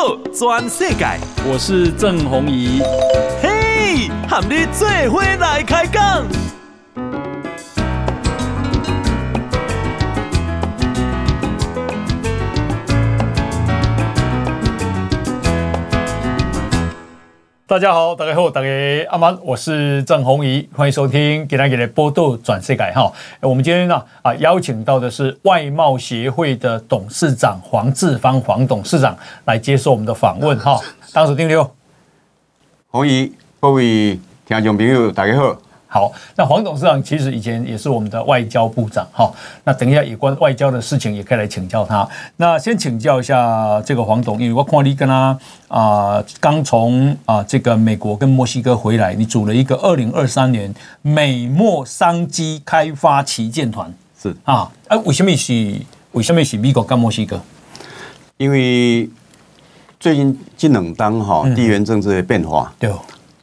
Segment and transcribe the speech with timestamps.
[0.00, 1.04] 道全世界。
[1.44, 2.80] 我是郑宏仪。
[3.42, 6.24] 嘿，和你做伙来开讲。
[17.70, 18.68] 大家好，大家好，大家
[19.10, 23.12] 阿曼，我是郑红怡，欢迎收听《给大家的波度转世改》哈。
[23.40, 30.80] 我们今天呢啊邀请到的是外贸协会的董事长黄志芳黄董事长来接受我们的访问哈。
[31.14, 31.70] 当时定六，
[32.88, 35.56] 红怡，各位听众朋友，大家好。
[35.92, 39.28] 好，那黄董事长其实以前也是我们的外交部长哈。
[39.64, 42.08] 那等一下有关外交的事情也可以来请教他。
[42.36, 53.92] 那先请教一下这个黄董，因为我看你跟他啊刚从啊这个美国跟墨西哥回来，你组了一个二零二三年美墨商机开发旗舰团。
[54.22, 55.74] 是啊，哎，为什么是
[56.12, 57.40] 为什么是美国跟墨西哥？
[58.36, 59.10] 因为
[59.98, 62.72] 最近近两当哈地缘政治的变化。
[62.78, 62.88] 对。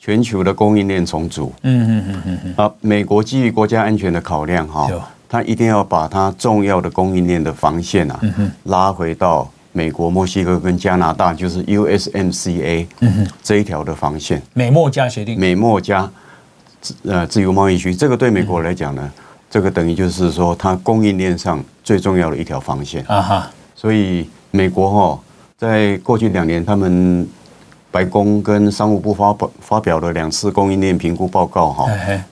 [0.08, 4.90] 全球的供应链重组，嗯嗯嗯嗯嗯，啊，美国基于国家安全的考量，哈，
[5.28, 8.18] 他一定要把它重要的供应链的防线啊，
[8.64, 12.88] 拉回到美国、墨西哥跟加拿大，就是 USMCA
[13.44, 14.42] 这一条的防线。
[14.54, 16.10] 美墨加协定，美墨加
[17.04, 19.12] 呃自由贸易区，这个对美国来讲呢，
[19.52, 23.04] 这个等于就是说它供应链上最重要的一条防线。
[23.10, 23.52] 啊哈。
[23.76, 25.20] 所以美国哈，
[25.58, 27.28] 在过去两年他们。
[27.90, 31.86] 白宫跟商务部发表发表了两次供应链评估报告，哈，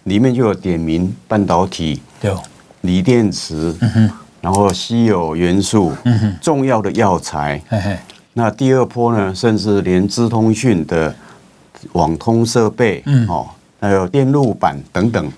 [0.04, 2.02] 里面就有点名半导体、
[2.82, 3.74] 锂电池，
[4.42, 5.94] 然后稀有元素、
[6.42, 7.60] 重要的药材。
[8.34, 11.16] 那第二波呢，甚至连资通讯的
[11.94, 13.48] 网通设备，哦，
[13.80, 15.32] 还有电路板等等，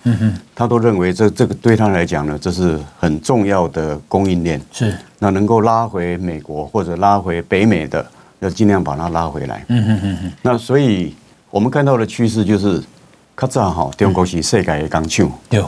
[0.55, 4.59] 他都认为这这个对他来讲呢，这是很重要的供应链。
[4.71, 8.05] 是，那能够拉回美国或者拉回北美的。
[8.39, 9.65] 要尽量把它拉回来。
[9.69, 10.31] 嗯嗯嗯嗯。
[10.41, 11.15] 那所以
[11.49, 12.83] 我们看到的趋势就是，
[13.35, 15.31] 较早哈，中国是世界的工厂。
[15.49, 15.63] 对。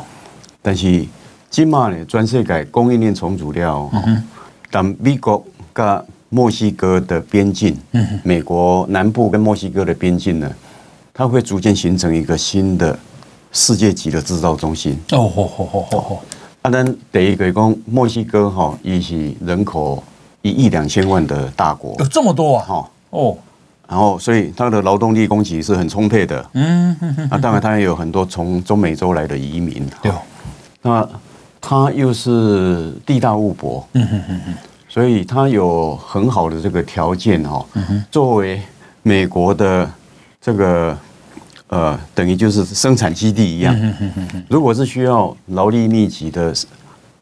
[0.61, 1.05] 但是
[1.49, 3.89] 今嘛呢，全世界供应链重组了。
[3.93, 4.23] 嗯。
[4.69, 5.43] 但美国
[5.73, 10.51] 跟墨西哥的边境，嗯，美国南部跟墨西哥的边境呢，
[11.11, 12.97] 它会逐渐形成一个新的
[13.51, 14.93] 世界级的制造中心。
[15.11, 16.23] 哦吼吼吼吼吼。
[16.61, 20.03] 啊，咱第一个讲墨西哥哈，也是人口。
[20.49, 22.65] 一亿两千万的大国，有这么多啊！
[22.67, 23.37] 哈哦，
[23.87, 26.43] 然后所以它的劳动力供给是很充沛的。
[26.53, 27.29] 嗯嗯嗯。
[27.29, 29.87] 啊，当然它也有很多从中美洲来的移民。
[30.01, 30.11] 对。
[30.81, 31.07] 那
[31.61, 33.87] 它又是地大物博。
[33.93, 34.07] 嗯。
[34.87, 37.63] 所以它有很好的这个条件哈。
[38.09, 38.59] 作为
[39.03, 39.89] 美国的
[40.41, 40.97] 这个
[41.67, 43.75] 呃，等于就是生产基地一样。
[44.49, 46.53] 如果是需要劳力密集的。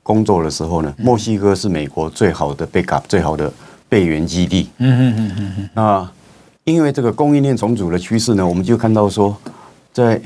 [0.08, 3.52] 工作的时候呢，墨西哥是美国最好的 backup，最好的
[3.90, 4.70] 备援基地。
[4.78, 5.70] 嗯嗯嗯嗯嗯。
[5.74, 6.10] 那
[6.64, 9.36] 因为这个供应链重组的趋势呢，我们就看到说，
[9.92, 10.22] 在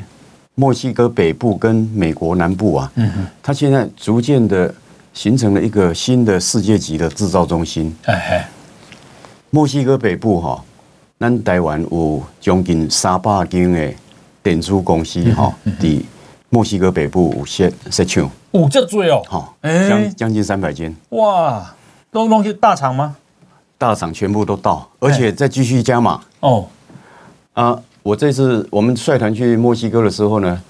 [0.54, 4.72] 墨西哥北部跟美国南部啊，嗯哼，它现在逐渐的
[5.16, 7.92] 形成了一个新的世界级的制造中心。
[8.06, 8.42] 哎嘿，
[9.50, 10.64] 墨西哥北部哈，
[11.20, 13.92] 咱台湾有将近三百间的
[14.44, 16.06] 电子公司哈，的
[16.52, 18.30] 墨西哥北部有设设厂。
[18.52, 21.74] 五这多哦，好，将将近三百间，哇，
[22.12, 23.16] 都东西大厂吗？
[23.78, 26.22] 大厂全部都到，而且再继续加码。
[26.42, 26.68] 哦。
[27.54, 30.62] 啊，我这次我们率团去墨西哥的时候呢，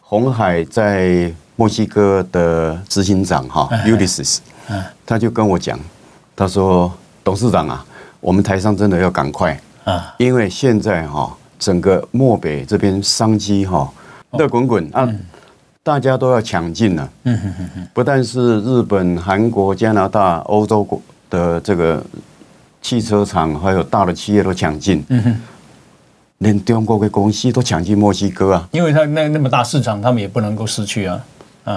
[0.00, 4.38] 红海在墨西哥的执行长哈，Ulysses，
[5.04, 5.78] 他就跟我讲，
[6.34, 6.90] 他说
[7.22, 7.84] 董事长啊，
[8.20, 13.90] 我们台商真的要赶快啊，因为现在哈，整个漠北这边商机哈
[14.32, 15.08] 热滚滚啊。
[15.82, 21.00] 大家都要抢进了，嗯哼哼哼，不但是日本、韩国、加拿大、欧洲国
[21.30, 22.02] 的这个
[22.82, 25.36] 汽车厂，还有大的企业都抢进，嗯哼，
[26.38, 31.24] 连中国的公司都抢进墨西哥啊，因为他那那么大市场，他们也不能够失去啊。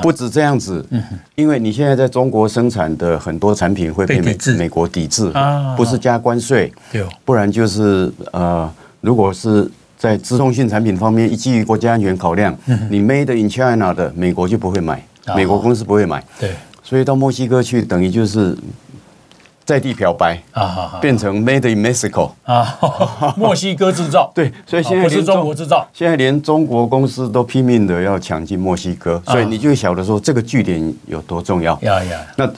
[0.02, 0.84] 不止这样子，
[1.36, 8.68] 因为你现在在中国生产的很多产品会被美美国抵制啊，不是加关税，对，不然就是呃，
[9.02, 9.70] 如果是。
[10.00, 12.58] 在资通讯产品方面，基于国家安全考量，
[12.90, 15.04] 你 Made in China 的美国就不会买，
[15.36, 16.24] 美国公司不会买。
[16.40, 16.52] 对，
[16.82, 18.58] 所以到墨西哥去，等于就是
[19.66, 22.80] 在地漂白啊，变成 Made in Mexico 啊，
[23.36, 24.32] 墨西哥制造。
[24.34, 31.78] 对，所以现在不是中国制造，现在连中国公司都拼命的要抢进墨西哥，所以你就晓得说这个据点有多重要。
[31.82, 32.50] 呀呀，那。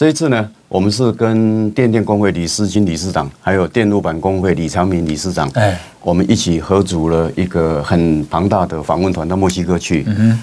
[0.00, 10.02] 这一次呢，我们是跟电电工会李思金理事长，还有电路板工会李长明理事长，哎，我们一起合组了一个很庞大的访问团到墨西哥去。
[10.06, 10.40] 嗯哼，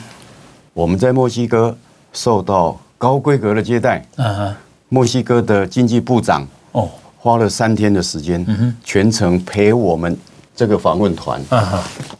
[0.75, 1.75] 我们在墨西哥
[2.13, 4.05] 受到高规格的接待。
[4.17, 4.55] 嗯哼，
[4.89, 6.87] 墨西哥的经济部长哦，
[7.17, 8.45] 花了三天的时间，
[8.83, 10.15] 全程陪我们
[10.55, 11.41] 这个访问团。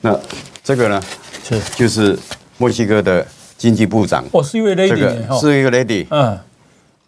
[0.02, 0.20] 那
[0.64, 1.00] 这个呢，
[1.48, 2.18] 是就是
[2.58, 3.24] 墨西哥的
[3.60, 4.26] 经济部长。
[4.32, 6.08] 哦，是一位 lady，这个是一个 lady。
[6.10, 6.36] 嗯。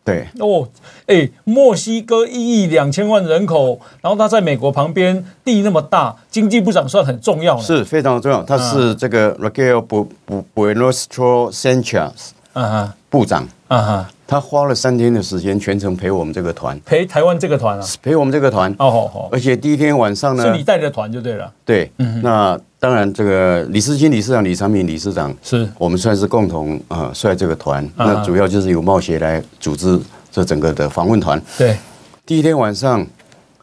[0.09, 0.27] 对。
[0.39, 0.67] 哦，
[1.07, 8.44] 哎，墨西哥一亿两千万人口，然后他在美国旁边，地那么大，经济部长算很重要，是非常重要。
[8.44, 10.07] 他是这个 Raquel
[10.56, 22.59] Buenrostro Sanchez，嗯哼，部长，嗯哼，他花了三天的时间，全程陪我们这个团，陪台湾这个团啊，陪我们这个团，哦好好，而且第一天晚上呢，是你带的团就对了，对，嗯，那。
[22.81, 30.00] 当然，这个李思金理事长、李长敏理事长是我们算是共同呃率这个团，那主要就是由贸协来组织
[30.31, 31.42] 这整个的访问团。
[31.58, 31.78] 对，
[32.26, 33.06] 第一天晚上，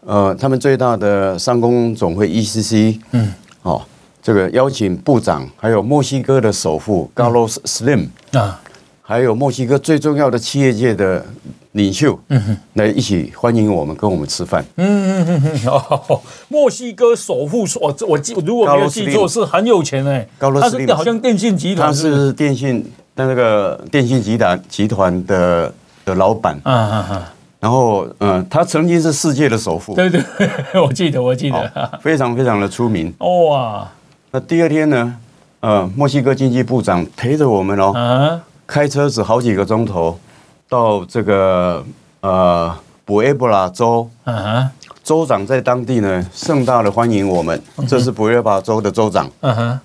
[0.05, 3.33] 呃，他们最大的商工总会 ECC，嗯，
[3.63, 3.83] 哦，
[4.23, 8.61] 这个邀请部长，还有墨西哥的首富 Carlos Slim 啊，
[9.01, 11.25] 还有墨西哥最重要的企业界的。
[11.77, 14.65] 领袖，嗯哼，来一起欢迎我们，跟我们吃饭。
[14.77, 20.27] 嗯嗯嗯嗯，哦，墨西哥首富，我我记，如果没有记错，是很有钱哎。
[20.39, 22.83] 高罗斯林，他是好像电信集团，他是电信，
[23.15, 25.73] 那个电信集团集团的
[26.07, 26.59] 的老板。
[26.65, 27.23] 嗯嗯嗯。
[27.61, 29.95] 然后，嗯，他曾经是世界的首富。
[29.95, 30.23] 对对，
[30.81, 33.13] 我记得，我记得，非常非常的出名。
[33.21, 33.87] 哇，
[34.31, 35.15] 那第二天呢？
[35.61, 40.19] 呃，墨西哥经济部长陪着我们哦，开车子好几个钟头。
[40.69, 41.85] 到这个
[42.21, 42.75] 呃
[43.05, 44.71] 布埃布拉州，嗯哼，
[45.05, 47.61] 州长在当地呢盛大的欢迎我们。
[47.87, 49.81] 这是布埃布拉州的州长，嗯哼，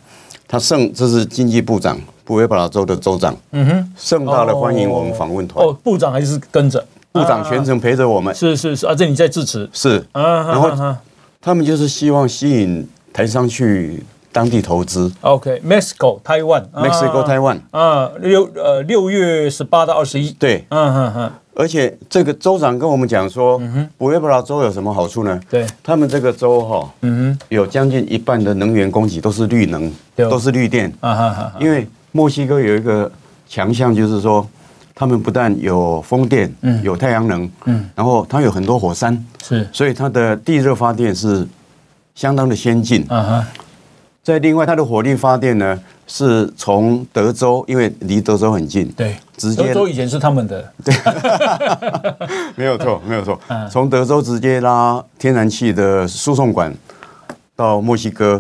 [0.48, 5.64] 他盛这是经济部长，布埃布拉州的州长，嗯哼，盛大的欢迎我们访问团。
[5.64, 8.34] 哦，部长还是跟着部长全程陪着我们。
[8.34, 9.70] 是是是，而且你在致辞。
[9.72, 10.72] 是，然后
[11.40, 14.04] 他们就是希望吸引台商去。
[14.32, 25.38] 当地投资，OK，Mexico，台湾，Mexico，台湾，啊，六呃六月十八到二十一，对，嗯哼哼，而且这个州长跟我们讲说，嗯哼，布埃布拉州有什么好处呢？
[25.50, 33.12] 对，他们这个州哈，嗯哼，有将近一半的能源供给都是绿能，都是绿电，啊哈哈，因为墨西哥有一个
[33.50, 34.48] 强项就是说，
[34.96, 41.46] 他们不但有风电，嗯，有太阳能，嗯，然后它有很多火山，是，所以它的地热发电是
[42.16, 43.48] 相当的先进，啊哈。
[44.24, 49.70] 在另外，它的火力发电呢，是从德州，因为离德州很近，对，直接。
[49.70, 50.94] 德州以前是他们的，对，
[52.56, 53.40] 没有错，没有错。
[53.72, 56.72] 从德州直接拉天然气的输送管
[57.56, 58.40] 到墨西哥，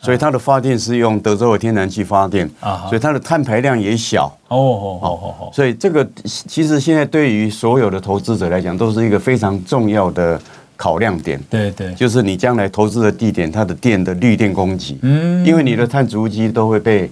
[0.00, 4.24] 所以它的发电是用德州的天然气发电，啊，所以它的碳排量也小。
[4.48, 10.40] 哦哦哦哦，所以这个其实现在对于所有的投资者来讲，都是一个非常重要的。
[10.78, 17.10] 考量点，对对，就是你将来投资的地点，它的电的绿电供给，嗯，因为你的碳足迹都会被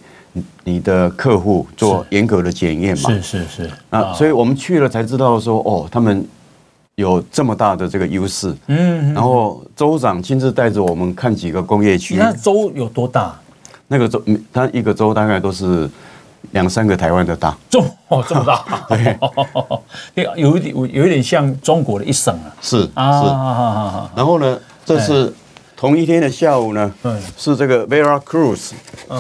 [0.62, 6.24] 你的客户做严格的检验嘛，是是是，啊，所以我们去了才知道说，哦，他们
[6.94, 13.34] 有这么大的这个优势，嗯，然后州长亲自带着我们看几个工业区，那州有多大？
[13.88, 14.22] 那个州，
[14.52, 15.90] 它一个州大概都是。
[16.56, 18.64] 两三个台湾的大，这哦这么大，
[20.14, 22.88] 对，有一点有一点像中国的一省啊，是是，
[24.16, 25.30] 然后呢，这是
[25.76, 26.90] 同一天的下午呢，
[27.36, 28.70] 是这个 Veracruz，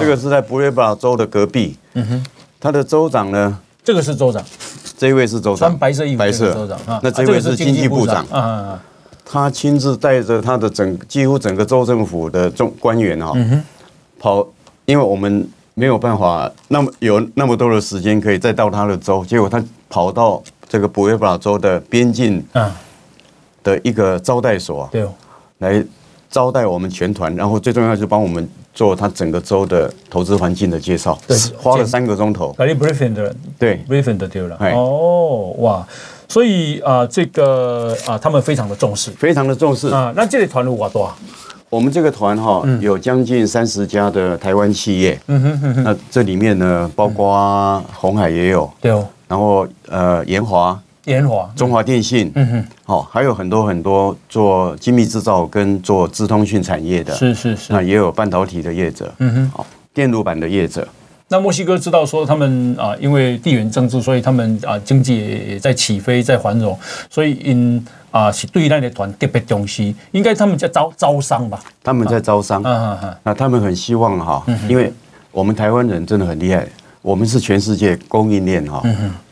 [0.00, 2.24] 这个是在布列巴州的隔壁，嗯哼，
[2.58, 4.42] 他的州长呢，这个是州长，
[4.96, 6.54] 这一位是州长，穿白色衣服，白色。
[6.54, 8.80] 州长，那这位是经济部长，啊，
[9.26, 13.34] 他亲自带着他的整几乎整个州政府的中官员哈，
[14.18, 14.46] 跑，
[14.86, 15.46] 因为我们。
[15.78, 22.42] 没有办法，那么有那么多的时间可以再到他的州，结果他跑到这个布埃布拉州的边境
[23.62, 25.06] 的一个招待所，对，
[25.58, 25.84] 来
[26.30, 32.54] 招待我们全团，然后最重要就是帮我们做他整个州的投资环境的介绍，对，花了三个钟头。
[32.54, 34.56] 搞 briefing 的，对，briefing 的对了。
[34.72, 35.86] 哦，哇，
[36.26, 40.10] 所以啊，这个啊，他们非常的重视，非常的重视啊。
[40.16, 41.12] 那这里团路我多。
[41.68, 45.18] 我们这个团哈，有将近三十家的台湾企业。
[45.26, 45.84] 嗯哼哼哼。
[45.84, 48.70] 那这里面呢，包括红海也有。
[48.80, 49.06] 对哦。
[49.26, 50.80] 然后呃，延华。
[51.04, 51.50] 延华。
[51.56, 52.30] 中华电信。
[52.34, 52.64] 嗯哼。
[52.84, 57.14] 好，还有很多很多做精密制造跟做资通讯产业的。
[57.14, 57.72] 是是是。
[57.72, 59.12] 那也有半导体的业者。
[59.18, 59.50] 嗯哼。
[59.50, 60.86] 好，电路板的业者。
[61.28, 66.78] 那墨西哥知道说他们啊，因为地缘政治，所以他们啊经济也在起飞，在繁荣，
[67.10, 67.86] 所以因。
[68.12, 71.60] 啊，是对那的团特别重视，应该他们在招招商吧？
[71.84, 72.62] 他们在招商，
[73.22, 74.90] 那他们很希望哈，因为
[75.30, 76.66] 我们台湾人真的很厉害，
[77.02, 78.82] 我们是全世界供应链哈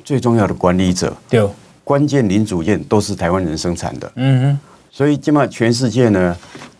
[0.04, 1.42] 最重要的管理者，对，
[1.82, 4.58] 关键零组件都是台湾人生产的，嗯哼，
[4.90, 6.36] 所以起码全世界呢，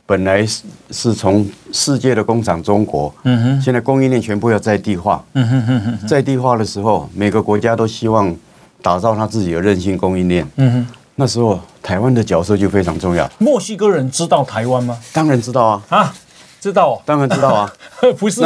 [0.06, 8.34] 本来是是从世界的工厂中国，嗯哼，现在供应链全部要在地化，嗯哼哼哼，在地化的时候，每个国家都希望
[8.82, 10.86] 打造他自己的韧性供应链，嗯哼。
[11.16, 13.30] 那时候台湾的角色就非常重要。
[13.38, 14.98] 墨西哥人知道台湾吗？
[15.12, 15.82] 当然知道啊！
[15.88, 16.14] 啊，
[16.60, 17.72] 知道、哦，当然知道啊！
[18.18, 18.42] 不是，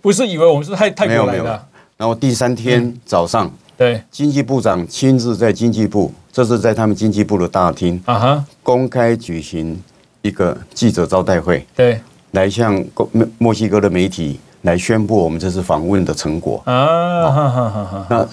[0.00, 1.66] 不是以为我们是泰泰国来的。
[1.98, 9.78] 然后第三天早上，嗯、对，经济部长亲自在经济部，这是在他们经济部的大厅啊哈，公开举行
[10.26, 12.00] 一个记者招待会，对，
[12.32, 12.74] 来向
[13.12, 18.06] 墨墨西哥的媒体来宣布我们这次访问的成果啊。
[18.10, 18.26] 那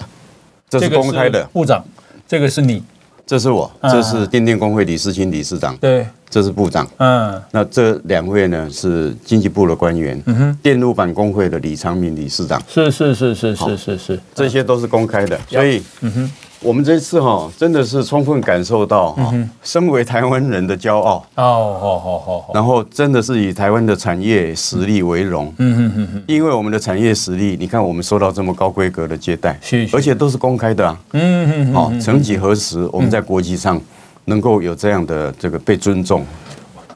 [0.68, 1.84] 这是公开的，部长，
[2.26, 2.82] 这个是你。
[3.26, 5.74] 这是我，这是电电工会李世清理事长。
[5.78, 6.86] 对，这是部长。
[6.98, 10.22] 嗯，那这两位呢是经济部的官员。
[10.26, 12.62] 嗯哼，电路板工会的李长明理事长。
[12.68, 16.30] 是是是是是是是，这些都是公开的，所以，嗯哼。
[16.64, 29.60] 我们这次哈真的是充分感受到哈，身为台湾人的骄傲哦，好好好，然后真的是以台湾的产业实力为荣，嗯嗯嗯，因为我们的产业实力，你看我们受到这么高规格的接待，
[29.92, 33.78] 而且都是公开的啊，嗯嗯嗯，好，曾几何时我们在国际上
[34.24, 36.24] 能够有这样的这个被尊重。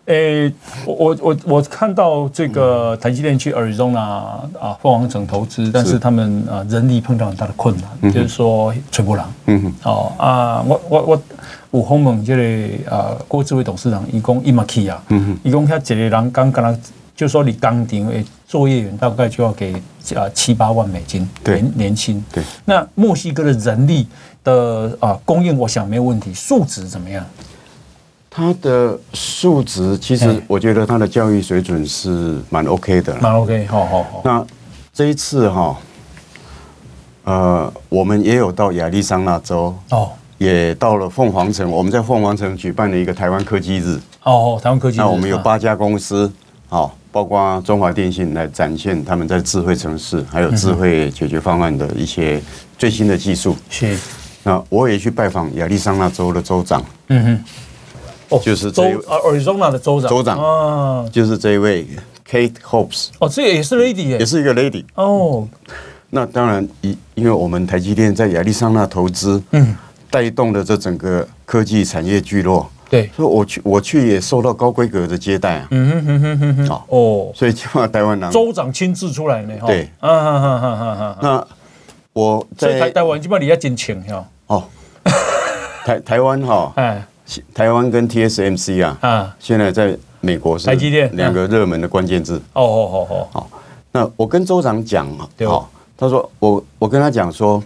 [0.08, 0.52] 诶、欸，
[0.86, 9.30] 我我我我看到这个台积电去 Arizona 啊凤凰城投资，但是他们啊人力碰到很大的困难，是就是说吹不浪。
[9.44, 11.22] 嗯哼，哦啊，我我我
[11.72, 15.02] 有访问这个啊郭志伟董事长，伊讲伊嘛去啊，
[15.42, 16.80] 伊讲遐一个人刚刚刚，
[17.14, 19.74] 就说你当庭诶作业员大概就要给
[20.16, 22.24] 啊七八万美金年年薪。
[22.32, 24.08] 对，那墨西哥的人力
[24.42, 27.22] 的啊供应，我想没有问题，素质怎么样？
[28.38, 34.22] 他的素质，其实我觉得他的教育水准是蛮 OK 的，蛮 OK，好好好。
[34.24, 34.46] 那
[34.94, 35.76] 这一次哈，
[37.24, 45.00] 呃，我们也有到亚利桑那州哦，也到了凤凰城，我们在凤凰城举办了一个台湾科技日哦，台湾科技日。
[45.00, 46.32] 那我们有八家公司，
[46.68, 52.40] 好，包括中华电信来展现他们在智慧城市还有智慧解决方案的一些
[52.78, 53.56] 最新的技术。
[53.68, 53.98] 是。
[54.44, 56.80] 那我也去拜访亚利桑那州的州长。
[57.08, 57.44] 嗯哼。
[58.30, 61.86] 哦，就是州啊，Arizona 的州长，州长啊，就是这一位
[62.28, 63.08] Kate Hobbs。
[63.18, 64.84] 哦，这也是 lady 也是一个 lady。
[64.94, 65.48] 哦，
[66.10, 69.74] 那当然，因因为我们台积电在亚利桑那投资，嗯，
[70.10, 72.70] 带动了这整个科技产业聚落。
[72.90, 75.68] 对，所以我去，我去也受到高规格的接待啊。
[75.70, 76.78] 嗯哼哼哼哼哼。
[76.88, 79.54] 哦，所以基本上台湾人州长亲自出来呢。
[79.66, 81.18] 对，啊哈哈哈哈哈。
[81.22, 81.46] 那
[82.12, 84.26] 我在台台湾基本上你要真请哈。
[84.46, 84.64] 哦，
[85.86, 86.72] 台台湾哈。
[86.76, 87.02] 哎。
[87.54, 92.36] 台湾跟 TSMC 啊，啊，现在在美国是台积电两个热门的关键字。
[92.54, 93.50] 哦哦哦哦，好，
[93.92, 95.06] 那我跟州长讲，
[95.46, 97.62] 好，他说我我跟他讲说，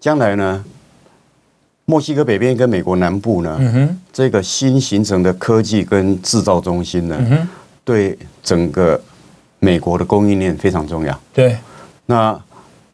[0.00, 0.64] 将来呢，
[1.84, 7.48] 墨西哥北边跟美国南部呢，嗯哼，这个新形成的科技跟制造中心呢，嗯哼，
[7.84, 9.00] 对整个
[9.60, 11.20] 美国的供应链非常重要。
[11.32, 11.56] 对，
[12.06, 12.38] 那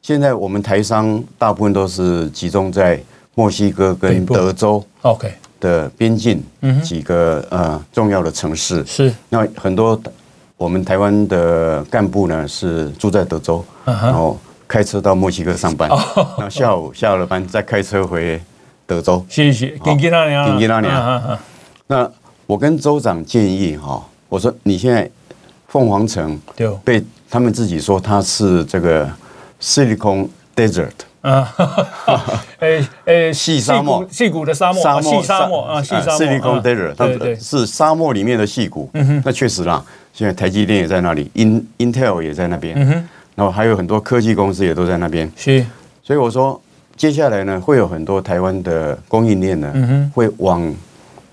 [0.03, 3.01] 现在我们台商大部分都是集中在
[3.35, 4.85] 墨西哥跟德州。
[5.03, 5.33] OK。
[5.63, 6.43] 的边境
[6.83, 8.85] 几个呃重要的城市。
[8.85, 9.99] 是，那很多
[10.57, 15.89] 我们台湾的干部呢是住在德州，然后开车到墨西哥上班，
[16.37, 18.41] 那下午下了班再开车回
[18.85, 19.25] 德州。
[19.29, 20.89] 谢谢，紧急那里，紧急那里。
[21.87, 22.11] 那
[22.47, 25.09] 我跟州长建议哈，我说你现在
[25.69, 26.39] 凤凰城
[26.85, 29.09] 被他们自己说它是这个
[29.61, 30.91] Silicon Desert。
[31.23, 31.49] 啊，
[32.59, 36.15] 诶诶，细沙漠，细谷的沙漠，沙漠，细沙漠啊，细沙漠。
[36.19, 38.91] Silicon Desert，它是沙漠里面的细谷。
[38.95, 42.75] 嗯哼，那确实啦，现在台积电也在那里，In Intel 也在那边。
[42.77, 45.31] 嗯哼，然后还有很多科技公司也都在那边。
[45.37, 45.65] 是，
[46.03, 46.61] 所以我说，
[46.97, 50.75] 接下来呢，会有很多台湾的供应链呢，嗯哼，会往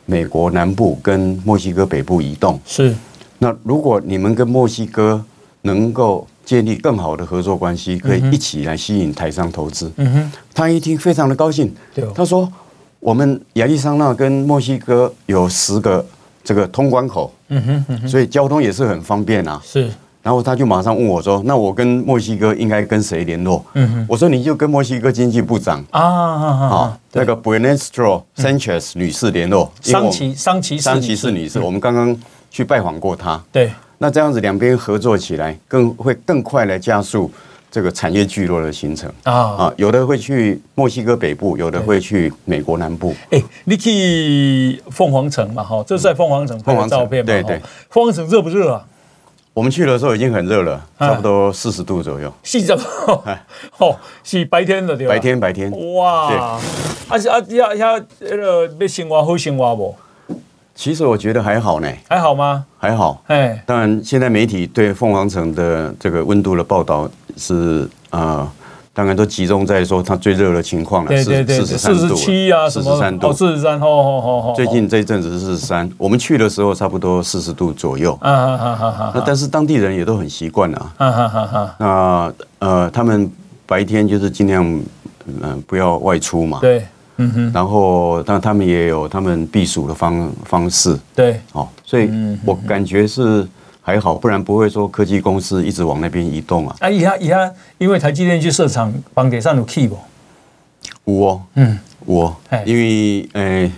[0.06, 2.60] 美国南部跟墨西哥北部移动。
[2.64, 2.96] 是，
[3.40, 5.26] 那如果你们跟墨西哥
[5.64, 6.28] 能够。
[6.50, 9.92] 建立更好的合作关系，可以一起来吸引台商投资。
[9.98, 11.72] 嗯哼，他一听非常的高兴。
[11.94, 12.52] 对，他说
[13.00, 16.04] ：“我们亚利桑那跟墨西哥有十个
[16.44, 17.32] 这个通关口。
[17.50, 19.62] 嗯哼，所以交通也是很方便啊。
[19.64, 19.92] 是。
[20.24, 29.72] 然后他就马上问我说：‘那我跟墨西哥应该跟谁联络？’嗯哼，我说：‘你就跟墨西哥经济部长啊啊那个 Buenestro Sanchez 女士联络。
[29.82, 32.18] 桑奇桑奇桑奇士女士，我们刚刚
[32.50, 33.40] 去拜访过她。
[33.52, 37.30] 对。”那这样子两边合作起来，更会更快来加速
[37.70, 39.74] 这个产业聚落的形成啊啊！
[39.76, 43.14] 有的会去墨西哥北部，有的会去美国南部。
[43.30, 45.62] 哎，你去凤凰城嘛？
[45.62, 47.28] 哈，这是在凤凰城拍的照片嘛？
[47.28, 47.62] 对对。
[47.90, 48.86] 凤凰城热不热啊？
[49.54, 52.32] 我们去的时候已经很热了，差不多四十度左右。
[52.42, 52.84] 是这么？
[53.80, 55.14] 哦，是白天的对吧？
[55.14, 55.70] 白天白天。
[55.96, 56.34] 哇！
[56.34, 56.62] 啊
[57.10, 57.18] 啊
[57.50, 59.96] 要要，那个要生活好生活不？
[60.80, 62.64] 其实我觉得还好呢，还好吗？
[62.78, 63.22] 还好。
[63.28, 67.06] 哎，当然，现在媒体对凤凰城的这个温度的报道
[67.36, 68.50] 是啊，
[68.94, 74.54] 当然都集中在说它最热的情况了，对对对，四十七啊，四十三度，四十三，好好好好。
[74.54, 78.18] 最近这一阵子是四十三，我们去的时候差不多四十度左右。
[78.22, 79.12] 啊啊啊啊！
[79.14, 80.94] 那但是当地人也都很习惯了。
[80.96, 81.76] 啊啊啊！
[81.78, 83.30] 那呃，他们
[83.66, 84.64] 白天就是尽量
[85.44, 86.60] 嗯不要外出嘛。
[86.62, 86.86] 对，
[87.20, 87.52] 嗯哼。
[87.54, 90.98] 然后，但他们也有他们避暑的方方式。
[91.16, 92.10] 对，哦，所以
[92.44, 93.48] 我感觉是。
[93.82, 96.76] 还好，不然不会说科技公司一直往那边移动啊。
[96.80, 99.98] 啊，以下以下，因为台积电去设厂，房地产有 key 不？
[101.06, 102.36] 有哦，嗯，有哦，
[102.66, 103.64] 因为诶。
[103.64, 103.72] 欸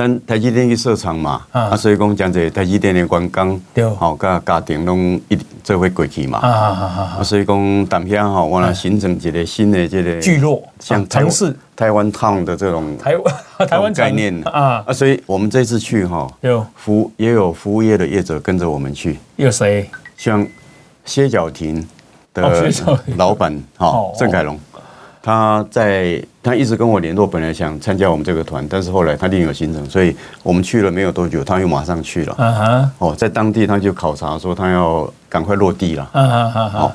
[0.00, 3.60] 咱台积电去设厂嘛，啊，所以讲讲这台积电的员工，
[3.98, 11.54] 好，甲家庭拢一做伙过去嘛，啊啊啊，所以讲当下吼，我来形成一个新的这个聚落，像城市。
[11.76, 13.34] 台湾 town 的这种台湾
[13.68, 14.42] 台湾概念。
[14.44, 19.86] 啊，啊，所以我们这次去哈，有服也有服务业的业者跟着我们去，有谁？
[20.16, 20.46] 像
[21.04, 21.86] 歇脚亭
[22.32, 22.70] 的
[23.16, 24.58] 老板哈，郑凯龙。
[25.22, 32.34] 他在他一直跟我联络，本来想参加我们这个团，但是后来他另有行程，所以我们去了没有多久，他又马上去了。
[32.38, 36.08] 嗯哼，哦，在当地他就考察说他要赶快落地了。
[36.14, 36.92] 嗯哼哼，好，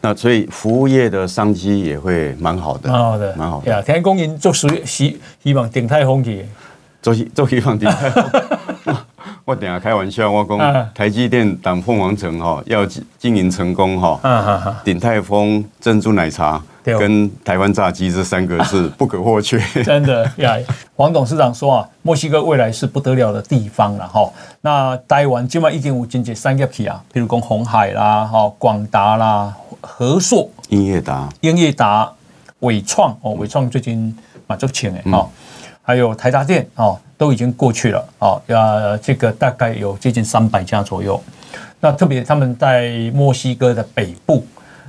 [0.00, 3.70] 那所以服务业的商机也会蛮好的，蛮好的，蛮好的。
[3.70, 6.46] 呀，听讲因做希希希望鼎泰丰去，
[7.02, 8.96] 做希做希望鼎泰丰。
[9.44, 12.86] 我等下开玩笑，我讲台积电当凤凰城哈，要
[13.18, 16.62] 经营成功哈，鼎泰丰珍珠奶茶。
[16.84, 19.56] 跟台湾炸鸡这三个是 不可或缺。
[19.84, 20.56] 真的呀，
[20.96, 24.28] 黄董事长说啊，墨西哥未来是不得了的地方了哈。
[24.62, 32.10] 那台湾今晚一点五经济三个体啊，比如讲鸿海啦、哈广达啦、和硕、英业达、英业达、
[32.60, 34.12] 伟创哦，伟创最近
[34.48, 35.30] 蛮赚钱的哈，
[35.82, 41.22] 还有台达电哦，都已经过去了啊，呃，这个大概有接近三百家左右。
[41.78, 44.44] 那特别他们在墨西哥的北部。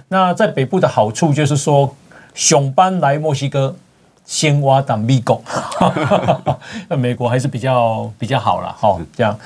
[0.07, 1.95] 那在北部的好处就是说，
[2.33, 3.75] 熊班来墨西哥，
[4.25, 5.43] 先挖当米狗，
[6.89, 8.99] 那美国还是比较比较好了哈。
[9.15, 9.37] 这样，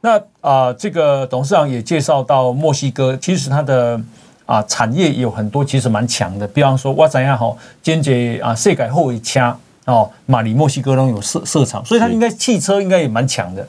[0.00, 4.00] 那啊，这个董事长也介绍到墨西哥，其实它的
[4.46, 6.48] 啊产业有很多，其实蛮强的。
[6.48, 9.56] 比方说，我怎样哈，坚决啊，世改后一枪
[9.86, 13.66] 哦，马里墨西哥都有设设厂，所以它应该汽车应该也蛮强的。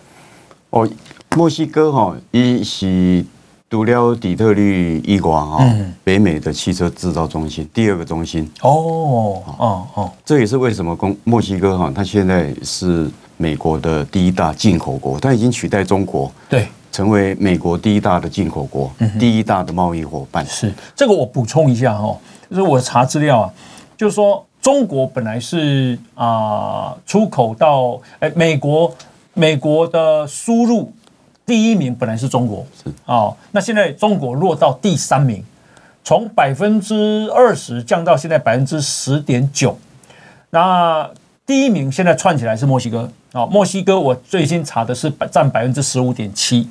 [0.70, 0.88] 哦，
[1.36, 3.26] 墨西哥哈，一是。
[3.70, 5.62] 除了底特律以外，哈，
[6.02, 20.46] 北美的汽车制造中心第二个中心哦哦哦，这也是为什么公墨西哥哈，它现在是美国的第一大进口国，它已经取代中国，对，成为美国第一大的进口国，第一大的贸易伙伴。
[20.46, 22.18] 是这个，我补充一下哈，
[22.50, 23.54] 就是我查资料啊，
[23.98, 28.94] 就是说中国本来是啊出口到哎美国，
[29.34, 30.92] 美国的输入。
[31.46, 35.42] 第一名本来是中国，是哦，那现在中国落到第三名，
[36.04, 39.80] 从百分之二十降到现在百分之十点九。
[40.50, 41.10] 那
[41.46, 46.68] 第一名现在串起来是墨西哥哦，墨西哥我最新查的是占百分之十五点七，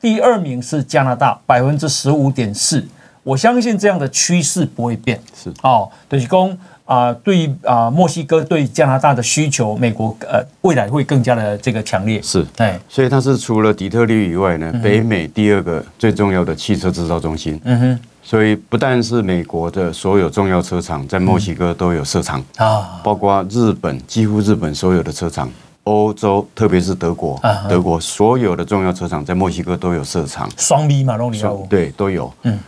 [0.00, 2.86] 第二名是加拿大百分之十五点四。
[3.24, 6.56] 我相信这样的趋势不会变，是哦，就是说。
[6.92, 12.20] 啊，对啊，墨西哥对加拿大的需求，美国呃未来会更加的这个强烈。
[12.20, 17.58] 是，对，所以它是除了底特律以外呢，北美第二个最重要的汽车制造中心。
[17.64, 25.48] 嗯哼，所以不但是美国的所有重要车厂在墨西哥都有设厂啊，包括日本，几乎日本所有的车厂，
[25.84, 30.46] 欧洲特别是德国，德国所有的重要车厂在墨西哥都有设厂。
[30.58, 32.30] 双 B 嘛，龙里对，都有。
[32.42, 32.58] 嗯，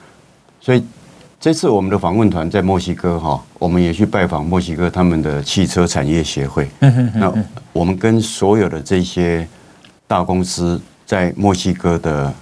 [0.63, 0.83] 所以。
[1.45, 6.67] 这次我们的访问团在墨西哥哈，我们也去拜访墨西哥他们的汽车产业协会。
[6.81, 7.31] 那
[7.71, 9.47] 我们跟所有的这些
[10.07, 12.33] 大公司在墨西哥的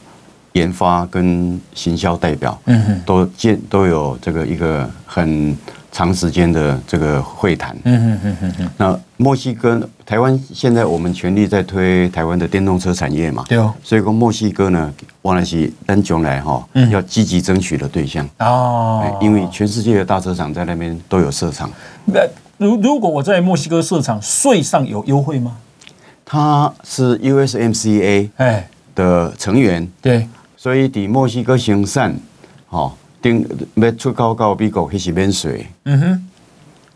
[0.52, 2.56] 研发跟行销代表，
[3.04, 5.58] 都见都有这个一个很。
[5.94, 7.76] 长时间的这个会谈，
[8.78, 21.70] 那墨西哥、台湾现在我们全力在推台湾的电动车产业嘛，对哦，所以说墨西哥呢，当然是单将来哈，要积极争取的对象哦，因为全世界的大车厂在那边都有设厂。
[22.05, 22.20] 那
[22.59, 25.57] 如如果我在墨西哥设厂，税上有优惠吗？
[26.27, 32.14] 它是 USMCA 哎的成员，对，所以抵墨西哥行善，
[32.66, 32.98] 好。
[33.22, 35.64] 定要出口到美国，还是免税？
[35.85, 36.29] 嗯哼，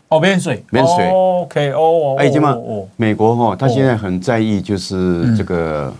[0.09, 1.09] 哦，免税，免税。
[1.11, 5.93] OK，哦，哎，这么美国哈，他现在很在意就是这个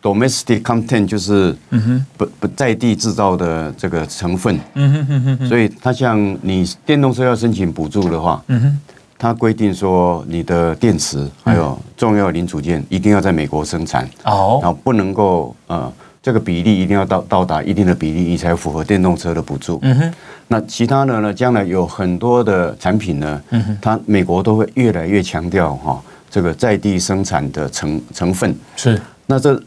[0.00, 4.58] domestic content，就是嗯哼，不不在地制造的这个成分。
[4.74, 5.48] 嗯哼哼哼。
[5.48, 8.78] 所以，他像你电动车要申请补助的话，嗯哼，
[9.18, 14.08] 他规定说你的电池还有重要零组件一定要在美国生产。
[14.24, 15.92] 哦，然后不能够呃。
[16.22, 19.78] 这个比例一定要到到达一定的比例，你才符合电动车的补助。
[19.82, 20.14] 嗯哼。
[20.48, 21.32] 那其他的呢？
[21.32, 23.42] 将来有很多的产品呢，
[23.82, 28.98] 它美国都会越来越强调哈，这个在地生产的成成分是。
[29.26, 29.62] 那这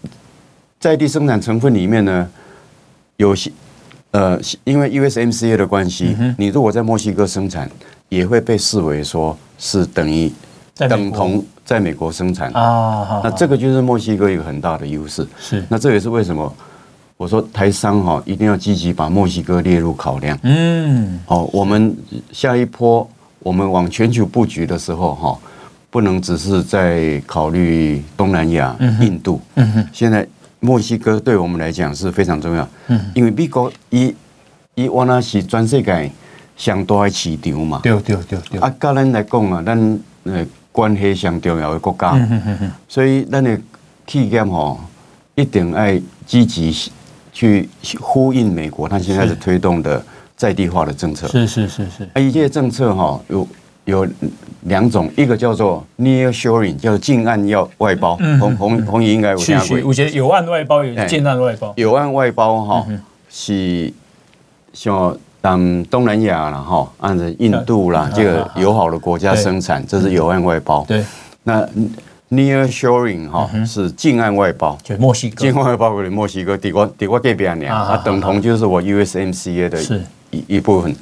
[0.79, 2.27] 在地生产成分里面呢，
[3.17, 3.51] 有些
[4.09, 7.69] 呃，因为 USMCA 的关系，你如果在墨西哥生产，
[8.09, 10.31] 也会被视为说是等于
[10.75, 13.21] 等同在美国生产啊。
[13.23, 15.25] 那这个就是墨西哥一个很大的优势。
[15.39, 15.63] 是。
[15.69, 16.53] 那这也是为什么
[17.15, 20.37] 我说台商哈一定要积极把墨西哥列入考量。
[20.43, 21.19] 嗯。
[21.25, 21.95] 好，我们
[22.31, 25.39] 下一波我们往全球布局的时候哈。
[25.93, 29.41] 不能只是在考虑东南亚、印度。
[29.55, 30.25] 嗯现在
[30.61, 32.65] 墨西哥对我们来讲是非常重要。
[32.87, 34.15] 嗯因为美国以
[34.75, 36.09] 以往那是全世界
[36.55, 37.81] 相对的市场嘛。
[37.83, 38.61] 对对对对。
[38.61, 42.17] 啊，个人来讲啊，咱呃关系上重要的国家。
[42.87, 43.59] 所以咱的
[44.07, 44.79] 企业吼
[45.35, 46.91] 一定要积极
[47.31, 50.03] 去呼应美国，他现在是推动的
[50.35, 51.27] 在地化的政策。
[51.27, 52.03] 是是是是。
[52.13, 53.47] 啊，一些政策哈有。
[53.85, 54.07] 有
[54.61, 58.15] 两种，一个叫做 nearshoring，叫近岸要外包。
[58.39, 59.79] 红红红姨应该有听过。
[59.85, 61.73] 我觉得有岸外包，有近岸外包。
[61.75, 62.85] 有岸外包哈，
[63.27, 63.91] 是
[64.71, 70.85] 像当东南亚了哈，按照印度啦这个友好的国家生产，这是友岸外包。
[70.87, 71.03] 对。
[71.43, 71.67] 那
[72.29, 75.41] nearshoring 哈是近岸外包，就墨西哥。
[75.41, 79.81] 近岸外包给墨西哥，抵过抵过这边啊，啊等同就是我 USMCA 的
[80.29, 80.95] 一一部分。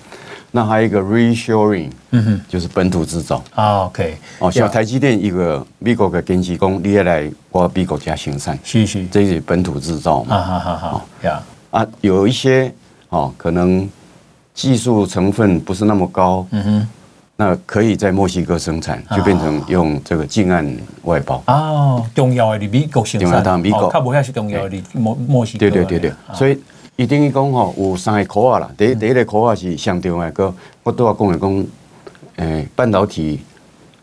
[0.51, 3.43] 那还有一个 reshoring，嗯哼，就是本土制造。
[3.53, 3.83] 啊。
[3.83, 10.41] OK，哦，像台积电一个美国的电机工，你也来我美国家生产，是是，这是本土制造嘛。
[10.41, 12.73] 好好好，呀啊，有一些
[13.09, 13.87] 哦，可能
[14.59, 16.87] 技术成分不是那么高，嗯哼，
[17.37, 20.69] 那可以在墨西哥生产，就变成用这个近岸
[21.03, 21.41] 外包。
[21.47, 25.59] 哦，重要的美国生产，哦，它不还是重要的墨墨西哥。
[25.59, 26.59] 对对对对，所以。
[26.97, 28.69] 伊等于讲吼，有三个口啊啦。
[28.77, 31.65] 第一第一个口啊是上重要个，我都要讲的讲，
[32.35, 33.39] 诶，半导体、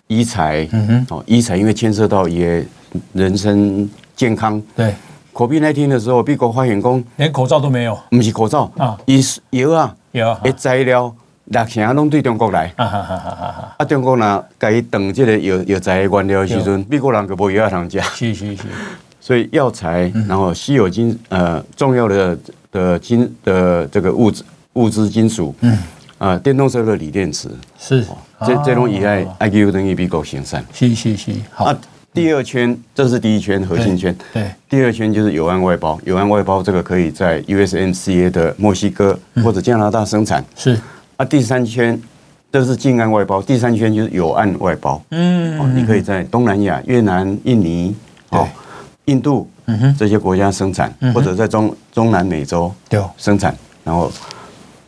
[0.07, 2.66] 医材，嗯哼哦，医材因为牵涉到也
[3.12, 4.62] 人身健康。
[4.75, 4.95] 对。
[5.35, 7.99] COVID 那天的时候，美国发现讲，连口罩都没有。
[8.09, 12.72] 不是口罩啊，医药啊，药啊，材料六成拢对中国来。
[12.76, 18.00] 啊哈哈哈哈啊，中国呢，甲伊断这个药药材原料的时阵，美国人就无药通食。
[18.00, 18.62] 是是是。
[19.20, 22.38] 所以药材，然后稀有金，呃，重要的。
[22.72, 25.79] 的金的这个物质物质金属，嗯
[26.18, 27.48] 啊，电动车的锂电池
[27.79, 28.05] 是
[28.46, 30.62] 这这种以外，I Q 等于比较行善。
[30.74, 31.33] 是是是。
[31.55, 31.74] 好，
[32.16, 34.16] 第二圈，这是第一圈核心圈。
[34.33, 34.50] 对。
[34.70, 40.42] 第二圈就是有岸外包，有岸外包这个可以在 USMCA 的墨西哥或者加拿大生产。
[40.57, 40.81] 是。
[41.18, 42.00] 啊，第三圈
[42.50, 45.02] 这是近岸外包，第三圈就是有岸外包。
[45.11, 45.61] 嗯。
[45.61, 47.94] 哦，你可以在东南亚、越南、印尼、
[48.31, 48.48] 哦，
[49.05, 49.46] 印度。
[49.66, 52.72] 嗯哼，这些国家生产，或者在中中南美洲
[53.18, 54.11] 生产，然后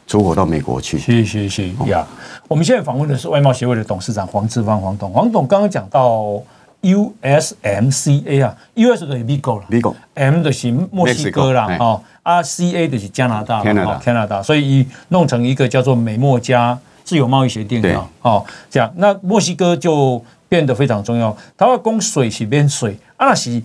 [0.07, 0.97] 出口到美国去。
[0.97, 2.07] 是是是呀。
[2.47, 5.13] 我们现在访问的是外贸协会的董事长黄志芳黄董。
[5.13, 6.41] 黄董刚刚讲到
[6.83, 9.95] USMCA 啊，US 就是美国了，美国。
[10.15, 21.37] M 就是墨西哥啦，哦，RCA 就是加拿大，加拿大，加拿大，所以弄成一个叫做美墨加自由贸易协定啊，哦，这样，那墨西哥就变得非常重要。
[21.57, 23.61] 他要供水是免税，啊是。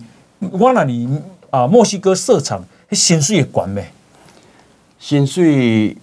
[0.50, 1.08] 我那里
[1.48, 3.82] 啊，墨西哥设厂，薪水也管没？
[4.98, 5.96] 薪水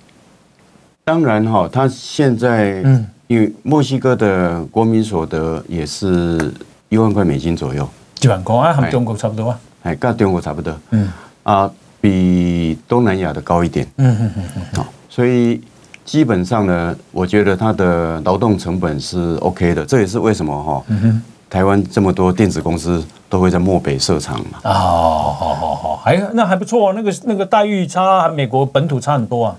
[1.03, 6.51] 当然哈，他现在嗯，因为墨西哥的国民所得也是
[6.91, 7.87] 一万块美金左右，
[8.21, 11.09] 一万块啊，和中国差不多啊，哎，跟中国差不多，嗯。
[11.43, 15.61] 啊，比东南亚的高一点，嗯嗯嗯嗯，好，所以
[16.03, 23.03] 基本上呢，我觉得它的劳动成本是 OK 的，这也是为什么哈，嗯哼，台湾这么多电子公司。
[23.31, 24.59] 都会在漠北设厂嘛？
[24.65, 29.55] 哦，好好好，还那还不错啊，那个那个待遇差，美国本土差很多啊。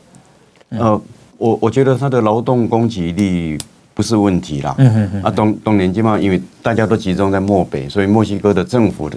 [0.68, 1.00] 呃，
[1.38, 3.56] 我我觉得它的劳动供给力
[3.94, 4.74] 不是问题啦。
[4.78, 5.22] 嗯嗯嗯。
[5.22, 9.16] 啊，东东年基本上因为大家都集中在漠北，所以墨西哥的政府的，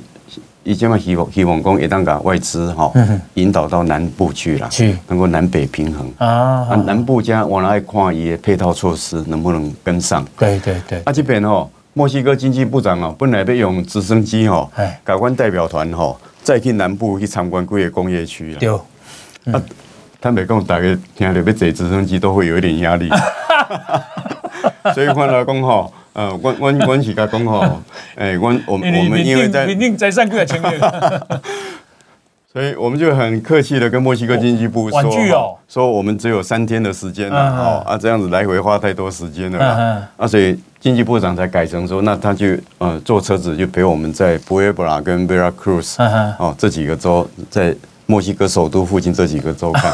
[0.64, 2.92] 以前嘛希望希望讲也当个外资哈，
[3.36, 6.28] 引导到南部去了，去能够南北平衡啊。
[6.70, 10.26] 啊，南部家往来看也配套措施能不能跟上？
[10.38, 11.02] 对对对。
[11.06, 11.70] 啊，这边哦。
[11.98, 14.70] 墨西哥经济部长哦，本来要用直升机哦，
[15.02, 18.60] 搞完代表团哦，再去南部去参观几个工业区了。
[18.60, 18.70] 对，
[19.54, 19.64] 啊，
[20.20, 20.84] 他没讲，大家
[21.16, 23.10] 听到要坐直升机都会有一点压力。
[24.94, 27.82] 所以换来讲哈，呃，我我我是甲讲吼，
[28.16, 29.68] 哎，我我我们因为在，
[29.98, 30.80] 在上个月前面。
[32.54, 46.02] 所以我们就很客气的跟墨西哥经济部说，哦、说我们只有三天的时间了，哦啊，这样子来回花太多时间了，啊，所以经济部长才改成说，那他就呃坐车子就陪我们在布埃布拉跟 Veracruz
[46.40, 49.92] 哦这几个州在墨西哥首都附近这几个州看。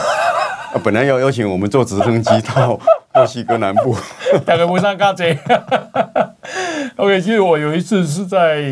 [0.74, 2.80] 啊，本来要邀请我们坐直升机到
[3.14, 3.96] 墨西哥南部，
[4.46, 5.24] 大概不上嘎子。
[6.96, 8.64] OK，其实我有一次是在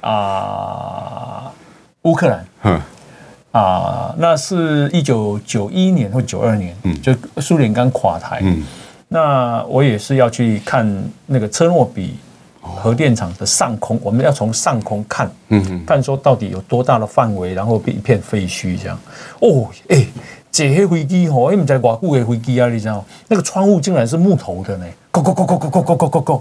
[0.00, 1.50] 啊
[2.02, 2.80] 乌克兰，嗯。
[3.50, 8.62] 啊，那是一九九一年或九二年，嗯，就苏联刚垮台，嗯，
[9.08, 10.86] 那我也是要去看
[11.24, 12.18] 那个车诺比
[12.60, 19.00] 核电厂的上空，我们要从上空看，嗯，看说到底有多大的范围，然后一片废墟这样。
[19.40, 20.06] 哦，哎。
[20.50, 26.40] 这些飞机吼，因为在外国的飞机啊，你知道，那个窗户竟然是木头的呢，咕咕咕咕咕咕咕咕咕咕，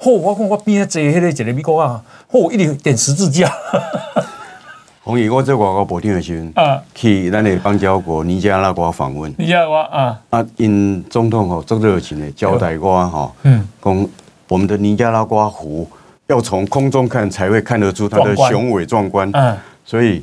[0.00, 0.12] 嚯！
[0.12, 3.52] 我看我边坐迄个一个美国啊，嚯，一直点十字架。
[5.02, 9.34] 红姨，我在外国部长的时候啊，去咱的邦交国尼加拉瓜访问。
[9.38, 14.08] 尼加拉瓜啊，啊，因总统吼足热情的交代我哈，嗯，讲
[14.48, 15.88] 我们的尼加拉瓜湖
[16.26, 20.22] 要从空中看才会看得出它的雄伟壮观，嗯，所以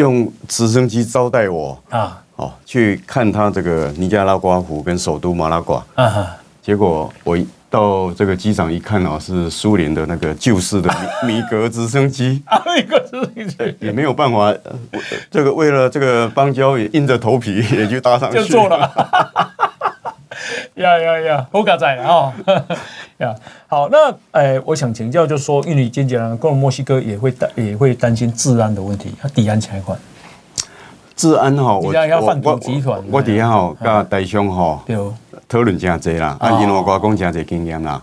[0.00, 2.20] 用直升机招待我啊。
[2.36, 5.84] 哦，去看他这个尼加拉瓜湖跟首都马拉瓜。
[5.94, 10.90] 啊，结果我到这个机场一看啊，是苏联的那个旧式的
[11.24, 12.42] 米格直升机，
[12.74, 13.76] 米格直升机。
[13.86, 14.52] 也没有办法，
[15.30, 18.90] 这个为了这个邦交也硬着头皮 也就搭上去，就做了，
[20.74, 22.32] 呀呀呀，好嘎仔啊，
[23.18, 23.34] 呀，
[23.66, 29.98] 好，那哎，我想请教，就是说，印尼间接呢，跟墨西哥也会担也会担心治安的问题，它抵押钱款。
[31.16, 31.92] 治安吼，我
[32.42, 32.60] 我
[33.12, 34.82] 我底下吼，甲台商哈
[35.50, 38.00] 讨论真多啦，啊，因为我讲真多经验啦，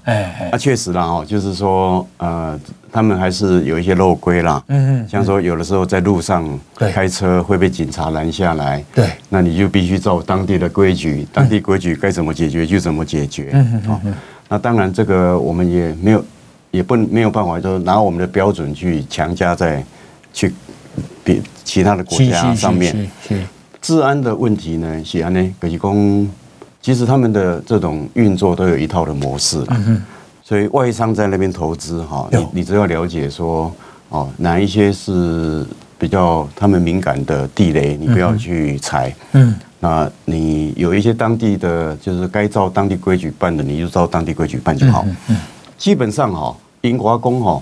[0.51, 2.59] 啊，确实啦哈，就是说呃，
[2.91, 14.13] 他们还是有一些漏规啦，嗯嗯，像说有的时候在路上开车会被警察拦下来，对，那你就必须照当地的规矩，当地规矩该怎么解决就怎么解决，嗯嗯，
[14.49, 16.25] 那当然这个我们也没有
[16.71, 19.83] 也不没有办法，就拿我们的标准去强加在
[20.33, 20.53] 去
[21.23, 21.41] 比。
[21.67, 22.95] 其他的国家上面，
[23.81, 25.03] 治安的问题呢？
[25.03, 25.53] 是安呢？
[25.59, 26.27] 可是讲，
[26.87, 29.61] 其实他们的这种运作都有一套的模式，
[30.41, 33.69] 所以外商在那边投资哈，你你只要了解说
[34.07, 35.65] 哦，哪一些是
[35.99, 39.13] 比较他们敏感的地雷，你不要去踩。
[39.33, 45.05] 嗯，那你有一些当地的就是该照当地规矩办的，你就照当地规矩办就好。
[45.77, 47.61] 基本上哈，英国工哈，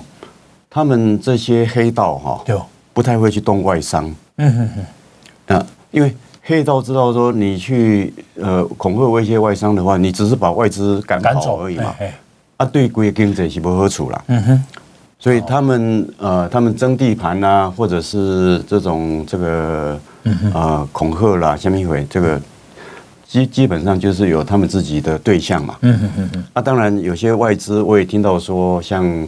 [0.69, 2.43] 他们这些黑道哈。
[2.93, 4.05] 不太会去动外商，
[4.37, 4.85] 嗯嗯嗯，
[5.47, 6.15] 那，因为
[6.47, 11.95] 黑道知道说你去呃恐吓威胁外商的话，你只是把外资赶跑而已嘛，
[12.57, 14.63] 啊，对国经济是不好处啦，嗯哼，
[15.17, 19.99] 所以他们呃他们争地盘啊，或者是这种这个
[20.53, 22.39] 呃恐吓啦，下面一回这个
[23.27, 29.27] 基基本上就是有他们自己的对象嘛，嗯哼哼哼，啊，当然有些外资我也听到说，像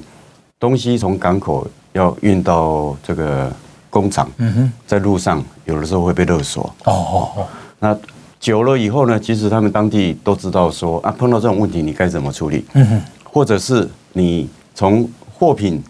[0.60, 1.68] 东西从港口。
[1.94, 3.52] 要运到这个
[3.90, 4.30] 工厂，
[4.86, 6.64] 在路上有的时候会被勒索。
[6.86, 7.48] 哦哦哦。
[7.80, 7.98] 那
[8.40, 9.20] 久了以后呢？
[9.20, 12.66] 其实他们当地都知道说啊，碰到这种问题你该怎么处理。
[12.74, 13.02] 嗯哼。
[13.24, 15.84] 或者是你从货品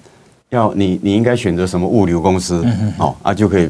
[0.49, 2.61] 要你你应该选择什么物流公司？
[2.65, 2.93] 嗯哼。
[3.05, 3.69] 哦啊，就可以。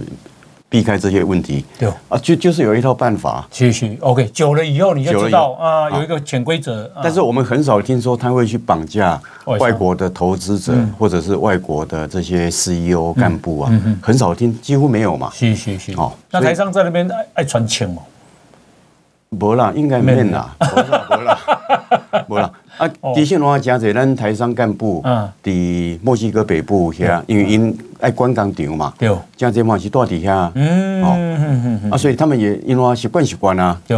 [0.69, 3.47] 避开这些问题，对啊，就就是有一套办法。
[3.49, 6.91] 继续，OK，久了以后你就知道啊，有一个潜规则。
[7.01, 15.31] 但是我们很少听说他会去绑架外国的投资者，或者是外国的这些 CEO 干部啊，很少听，几乎没有嘛。
[15.33, 15.93] 是是是。
[15.93, 18.01] 哦，那台商在那边爱爱传钱吗？
[19.39, 21.39] 不啦，应该没啦，没啦，没啦，
[22.27, 22.51] 不啦。
[22.77, 25.51] 啊，的确的话，加在咱台商干部，嗯，在
[26.03, 33.97] 墨西哥北部遐，因为因爱关工厂嘛，对，加在嘛是住底下，嗯，哦，啊，所以他们也因为习惯习惯啊，对，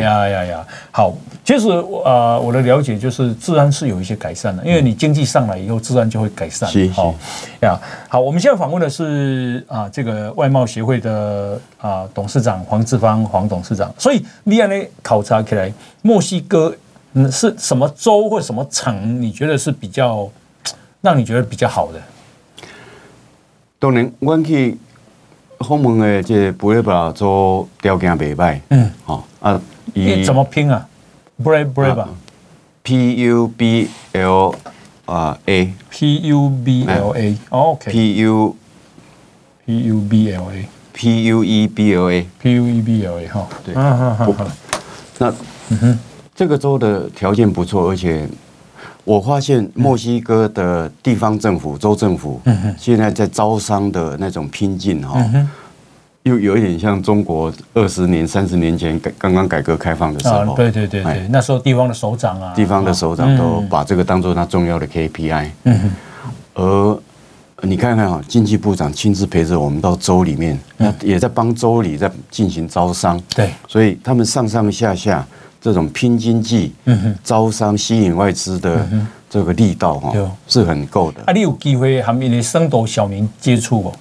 [0.00, 1.12] 呀呀呀，好，
[1.44, 7.14] 其实呃，我的了解就是治安是有一些改善的，因为你经济上来以后，治安就会改善，好，
[7.62, 7.76] 呀，
[8.08, 15.72] 好，我们现在访问的是啊，这个外贸协会的啊董事长黄志芳黄董事长，所以你安尼考察起来，
[16.02, 16.72] 墨西哥。
[17.14, 19.20] 嗯，是什么州或什么城？
[19.22, 20.28] 你觉得是比较
[21.00, 22.00] 让你觉得比较好的？
[23.78, 24.76] 当然，我去
[25.60, 28.60] 访问的这布雷巴州条件袂歹。
[28.70, 29.60] 嗯，好啊，
[29.92, 30.88] 你怎么拼啊？
[31.42, 32.08] 布雷布雷巴
[32.82, 34.54] ，P U B L
[35.04, 38.56] 啊 A，P U B L A，OK，P U
[39.66, 44.46] P U B L A，P U E B L A，P U E B L A，哈，对，嗯嗯嗯，
[45.18, 45.34] 那
[45.68, 45.98] 嗯哼。
[46.34, 48.28] 这个州的条件不错，而且
[49.04, 52.40] 我发现墨西哥的地方政府、州政府
[52.78, 55.22] 现在在招商的那种拼劲哈，
[56.22, 60.56] 又有一点像中国二十年、三十年前改刚刚改革开放的时候。
[60.56, 65.50] 对对对对，那时候地方的首长啊，地方的首长都把这个当做他重要的 KPI。
[66.54, 66.98] 而
[67.62, 73.20] 你你看看啊，经济部长亲自陪着我们到州里面，那也在帮州里在进行招商。
[73.34, 75.26] 对，所以他们上上下下
[75.64, 76.74] 这种拼经济、
[77.22, 78.86] 招商、吸引外资的
[79.30, 80.12] 这个力道哈，
[80.46, 81.22] 是很够的。
[81.24, 83.94] 啊，你有机会和你的深度小民接触不？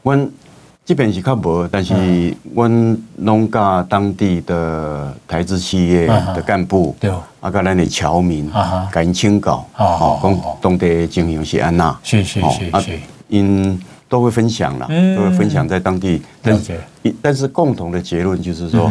[0.00, 0.28] 我
[0.82, 2.66] 这边是较无，但是我
[3.18, 8.50] 拢甲当地的台资企业的干部，对，啊，甲咱的侨民，
[8.90, 12.98] 甲因请教，哦，讲当地经营是安那，是是是是，
[13.28, 16.80] 因都会分享啦，都会分享在当地，但是
[17.20, 18.90] 但是共同的结论就是说，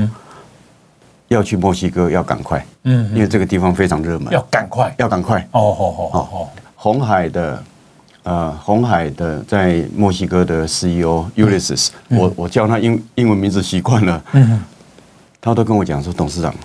[1.34, 7.64] 要去墨西哥要赶快，嗯，因为这个地方非常热门，要赶快，要赶快，哦哦哦哦，红海的。
[8.26, 14.62] 呃，红海的在墨西哥的 CEO Ulysses，我我叫他英英文名字习惯了，嗯，
[15.42, 16.56] 他都跟我讲说，董事长，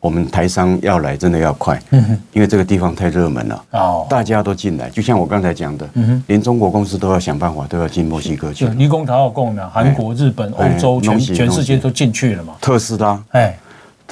[0.00, 13.58] 我们台商要来真的要快，嗯，因为这个地方太热门了，哦，大家都进来，就像我刚才讲的，嗯，连中国公司都要想办法都要进墨西哥去，你讲他要讲的，韩国、日本、欧洲全全世界都进去了嘛，特斯拉，哎，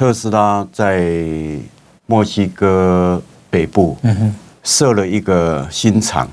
[0.01, 1.07] 特斯拉在
[2.07, 3.99] 墨西哥北部，
[4.65, 6.27] 设了一个新厂，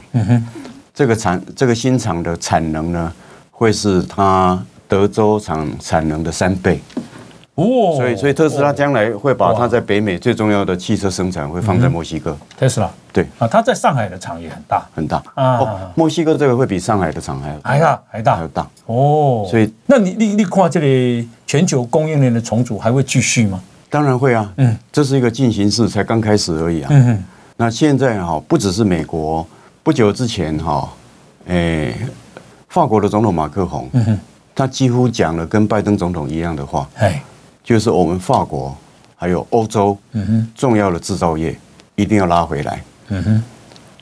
[0.93, 3.11] 这个产这个新厂的产能呢，
[3.51, 6.81] 会是它德州厂产能的三倍，
[7.57, 12.37] 哦，所以所以特斯拉将来会把它在北美最重要的汽车生产会放在墨西哥。
[12.55, 12.87] 特斯拉。
[13.11, 13.25] 对。
[13.39, 14.85] 啊，它在上海的厂也很大。
[14.93, 15.23] 很大。
[15.33, 18.35] 啊，墨西哥这个会比上海的厂还还大还大。
[18.35, 18.67] 还大。
[18.85, 23.59] 哦，所以那你你你看这里全球供应链的重组还会继续吗？
[23.89, 27.23] 当然会啊，嗯，这是一个进行式，才刚开始而已啊，嗯哼。
[27.55, 29.43] 那现在哈，不只是美国，
[29.81, 30.87] 不久之前哈，
[31.47, 31.95] 诶，
[32.69, 33.89] 法国的总统马克宏，
[34.53, 36.87] 他几乎讲了跟拜登总统一样的话，
[37.67, 38.73] 就是我们法国
[39.13, 39.97] 还有欧洲，
[40.55, 41.53] 重要的制造业
[41.95, 42.81] 一定要拉回来，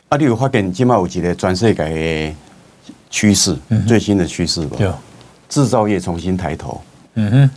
[0.08, 2.36] 啊，你有发现今麦有一个全世界的
[3.10, 4.78] 趋势，最新的趋势吧？
[5.50, 6.80] 制造业重新抬头，
[7.16, 7.50] 嗯哼，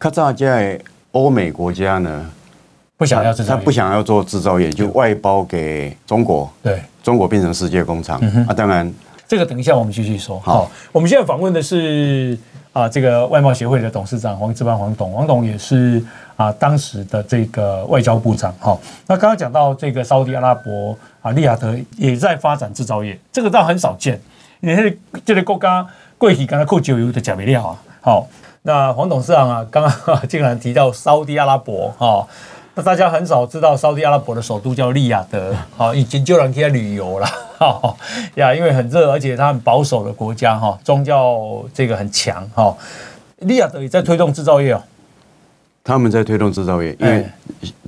[0.00, 0.80] 较早在
[1.12, 2.28] 欧美国家呢。
[2.96, 6.50] 不想要制造，他不想要做制造业，就外包给中国。
[6.64, 8.18] 对，中国变成世界工厂。
[8.48, 8.92] 啊，当然，
[9.28, 10.40] 这个等一下我们继续说。
[10.40, 12.36] 好，我们现在访问的是
[12.74, 16.04] 啊，这个外贸协会的董事长黄志邦黄董，黄董也是
[16.36, 18.52] 啊当时的这个外交部长。
[18.58, 24.20] 哈，那刚刚讲到这个沙乌地阿拉伯啊，利雅得也在发展制造业，这个倒很少见。
[24.58, 25.86] 你是这个国家
[26.18, 27.78] 过去刚才扣九油的假没料啊。
[28.00, 28.26] 好，
[28.62, 29.92] 那黄董事长啊，刚刚
[30.28, 32.26] 竟然提到沙乌地阿拉伯哈。
[32.76, 37.96] 那大家很少知道，沙乌地阿拉伯的首都叫利雅得，好， 已经就能去旅游了，哈
[38.34, 42.76] 呀，因为很热，而且它很保守的国家，哈，宗教这个很强，哈，
[43.38, 44.82] 利雅得也在推动制造业哦。
[45.84, 47.24] 他们在推动制造业，因为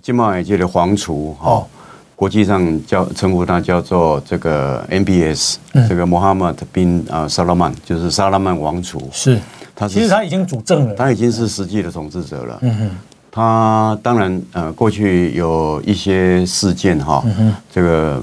[0.00, 1.66] 金马尔界的皇储，哈，
[2.14, 5.56] 国际上叫称呼他叫做这个 MBS，
[5.88, 9.40] 这个穆罕默德宾啊萨拉曼，就是萨拉曼王储，是，
[9.74, 12.90] 他其实他已经主政了，他已经是实际的统治者了，嗯哼。
[13.36, 17.22] 他当然，呃，过去有一些事件哈，
[17.70, 18.22] 这个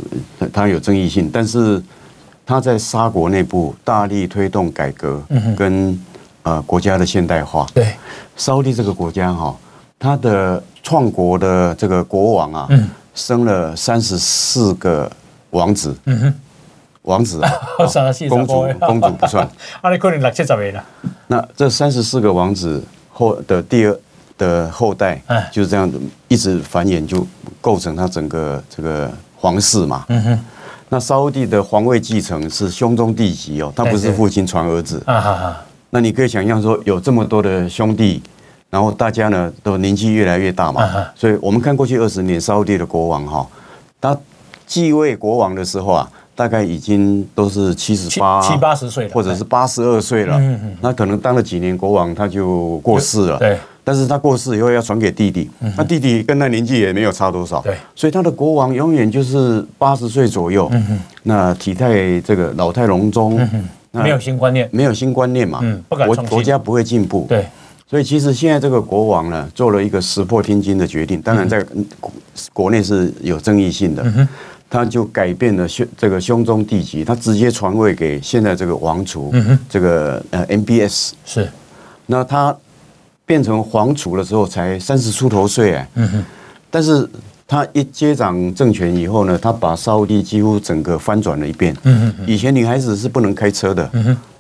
[0.51, 1.79] 他有争议性，但是
[2.43, 5.21] 他在沙国内部大力推动改革
[5.55, 6.03] 跟
[6.41, 7.67] 呃国家的现代化。
[7.75, 7.93] 对，
[8.35, 9.55] 沙乌地这个国家哈，
[9.99, 12.67] 他的创国的这个国王啊，
[13.13, 15.07] 生了三十四个
[15.51, 15.95] 王子，
[17.03, 17.51] 王子啊，
[18.27, 19.47] 公主公主不算，
[21.27, 23.95] 那这三十四个王子后的第二。
[24.37, 27.25] 的后代，就是这样子一直繁衍，就
[27.61, 30.05] 构成他整个这个皇室嘛。
[30.09, 30.39] 嗯哼。
[30.89, 35.01] 那沙乌地的皇位继承是兄终弟及哦，他不是父亲传儿子。
[35.05, 35.57] 啊哈哈。
[35.89, 38.21] 那你可以想象说，有这么多的兄弟，
[38.69, 40.87] 然后大家呢都年纪越来越大嘛。
[41.15, 43.47] 所以我们看过去二十年沙乌地的国王哈，
[43.99, 44.15] 他
[44.67, 50.37] 继位国王的时候啊，大概已经都是七十八、七八十岁了，或者是八十二岁了。
[50.37, 50.77] 嗯嗯。
[50.79, 53.39] 那可能当了几年国王，他就过世了。
[53.39, 53.57] 对。
[53.85, 60.71] 但是他过世以后要传给弟弟，那弟弟跟他年纪也没有差多少，对，所以他的国王永远就是八十岁左右，
[61.23, 63.37] 那体态这个老态龙钟，
[63.91, 67.45] 没有新观念，没有新观念嘛，国国家不会进步，对，
[67.85, 71.61] 所以其实现在这个国王呢，做了一个石破天惊的决定，当然在
[72.53, 74.27] 国内是有争议性的，
[74.69, 79.33] 他就改变了兄这个兄终弟及，他直接传位给现在这个王储，
[79.69, 81.49] 这个呃 MBS 是，
[82.05, 82.55] 那他。
[83.25, 85.87] 变成皇储的时候才三十出头岁哎，
[86.69, 87.09] 但是
[87.47, 91.75] 他一接掌政权以后呢，他把沙乌地几乎整个翻转了一遍。
[92.25, 93.89] 以前女孩子是不能开车的，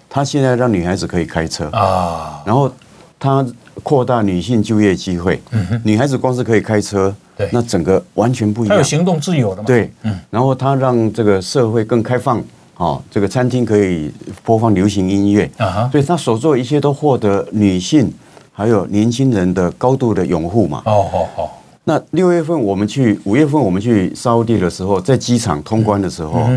[0.09, 2.41] 他现在让女孩子可以开车啊。
[2.45, 2.71] 然后
[3.19, 3.45] 他
[3.83, 5.41] 扩大女性就业机会，
[5.83, 7.13] 女孩子光是可以开车，
[7.51, 8.75] 那整个完全不一样。
[8.75, 9.65] 他有行动自由的嘛？
[9.65, 9.91] 对，
[10.29, 12.43] 然后他让这个社会更开放。
[12.77, 14.11] 哦，这个餐厅可以
[14.43, 18.11] 播放流行音乐啊，所以他所做的一切都获得女性
[18.53, 20.81] 还有年轻人的高度的拥护嘛。
[20.85, 21.49] 哦哦哦。
[21.83, 26.47] 那六月份我们去，五月份我们去沙乌地的时候，在机场通关的时候，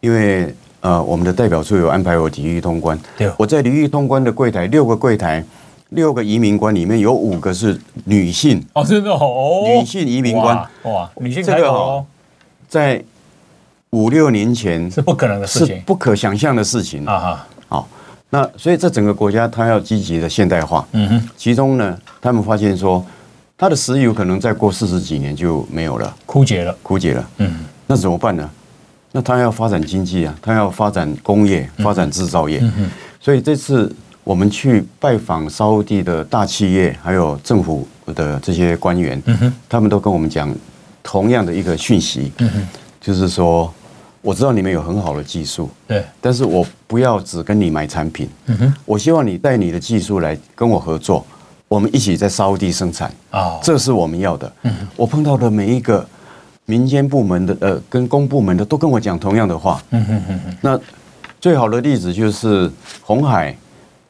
[0.00, 5.42] 因为呃我们的代表处有安排我体育通关，对，我在体育通关的柜台六个柜台。
[5.92, 12.04] 六个移民官里面有五个是女性哦，真的哦，女性移民官哇，女性这个哦，
[12.68, 13.02] 在
[13.88, 17.46] 五六年前是不可能的事情，是不可想象的事情啊哈。
[17.68, 17.88] 好，
[18.30, 23.04] 那所以这整个国家它要积极的现代化，嗯哼，其中呢，他们发现说，
[23.56, 28.48] 它的石油可能再过四十几年就没有了，枯竭了，枯竭了，嗯，那怎么办呢？
[29.12, 33.94] 那它要发展经济啊，它要发展工业，发展制造业，嗯哼，所以这次。
[34.24, 40.54] 我们去拜访沙乌地的大企业，还有政府的这些官员，嗯他们都跟我们讲
[41.02, 42.68] 同样的一个讯息，嗯
[43.00, 43.72] 就是说，
[44.20, 48.28] 我知道你们有很好的技术，对，但是我不要只跟你买产品，
[48.84, 51.24] 我希望你带你的技术来跟我合作，
[51.68, 54.52] 我们一起在沙地生产，啊，这是我们要的。
[54.96, 56.06] 我碰到的每一个
[56.66, 59.82] 民间部门的，呃，跟公部门的都跟我讲同样的话，
[60.60, 60.78] 那
[61.40, 62.70] 最好的例子就是
[63.02, 63.56] 红海。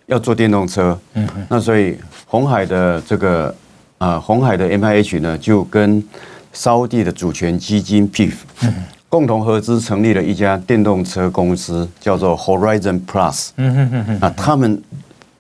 [0.09, 1.94] 要做电动车，嗯，那所以
[2.24, 3.54] 红海的这个
[3.98, 6.02] 啊，红海的 MIH 呢，就跟
[6.54, 8.32] 沙地的主权基金 PIF
[9.09, 13.48] 共同合资成立了一家电动车公司，叫做 Horizon Plus。
[13.56, 14.82] 嗯嗯嗯嗯，啊，他们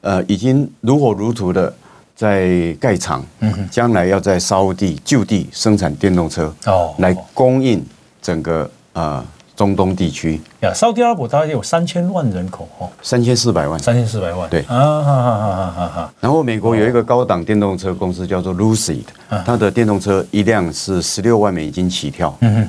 [0.00, 1.72] 呃已经如火如荼的
[2.16, 7.84] 在盖厂，嗯，将来要在沙乌地就地生产电动车，哦，来供应
[8.22, 9.24] 整个啊。
[9.58, 10.40] 中东地区。
[10.60, 14.60] 呀，沙乌地阿拉伯大概有三千万人口哦，三千四百万，三千四百万，对。
[14.68, 16.12] 啊，哈哈哈哈哈。
[16.20, 19.02] 然后美国有一个高档电动车公司叫做 Lucid，
[19.44, 22.32] 它的电动车一辆是十六万美金起跳。
[22.38, 22.68] 嗯哼，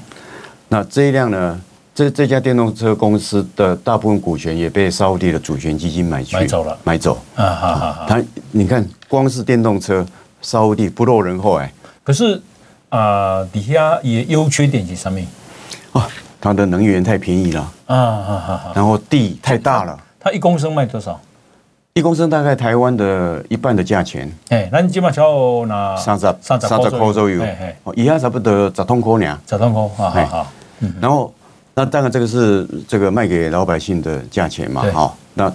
[0.69, 1.59] 那这一辆呢，
[1.93, 8.05] 这这家电动车公司的大部分股权也被沙乌地的主权基金买去买走了，买走啊哈哈。
[8.07, 10.05] 它你看，光是电动车，
[10.41, 11.73] 沙乌地不落人后哎。
[12.03, 12.41] 可是
[12.89, 15.19] 啊，底下也优缺点是什么？
[15.91, 16.07] 啊。
[16.41, 18.71] 它的能源太便宜了啊啊啊！
[18.73, 21.19] 然后地太大了，它一公升卖多少？
[21.95, 24.31] 一公升大概台湾的一半的价钱。
[24.47, 27.43] 哎，那你基本上要拿三十三十块左右，
[27.83, 30.51] 哦，以下差不多十通块呢，十通块，好好好。
[31.01, 31.33] 然后，
[31.73, 35.53] 那当然这个是这个卖给老百姓的价钱嘛，哈，那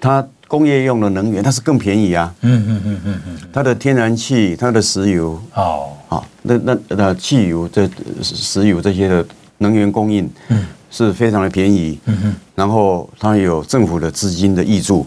[0.00, 7.88] 它工业用的能源它是更便宜啊，嗯嗯嗯嗯嗯，它的天然气、它的石油，哦，好，那那那汽油、这
[8.22, 9.24] 石油这些的。
[9.58, 10.66] 能源供应嗯。
[10.90, 15.06] 是非常的便宜，嗯然后它有政府的资金的挹注，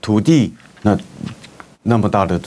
[0.00, 0.96] 土地那
[1.82, 2.38] 那么大的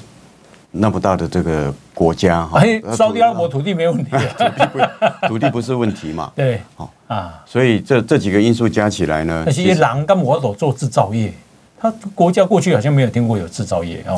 [0.77, 2.61] 那么大的这个国家哈，
[2.95, 4.17] 沙乌地阿拉伯土地没问题，土
[4.49, 4.67] 地
[5.21, 6.31] 不土地不是问题嘛？
[6.35, 11.33] 对，好啊，所以这这几个因素加起来呢，那些狼跟摩尔做制造业，
[11.79, 14.17] 他国家过去好像没有听过有制造业哦，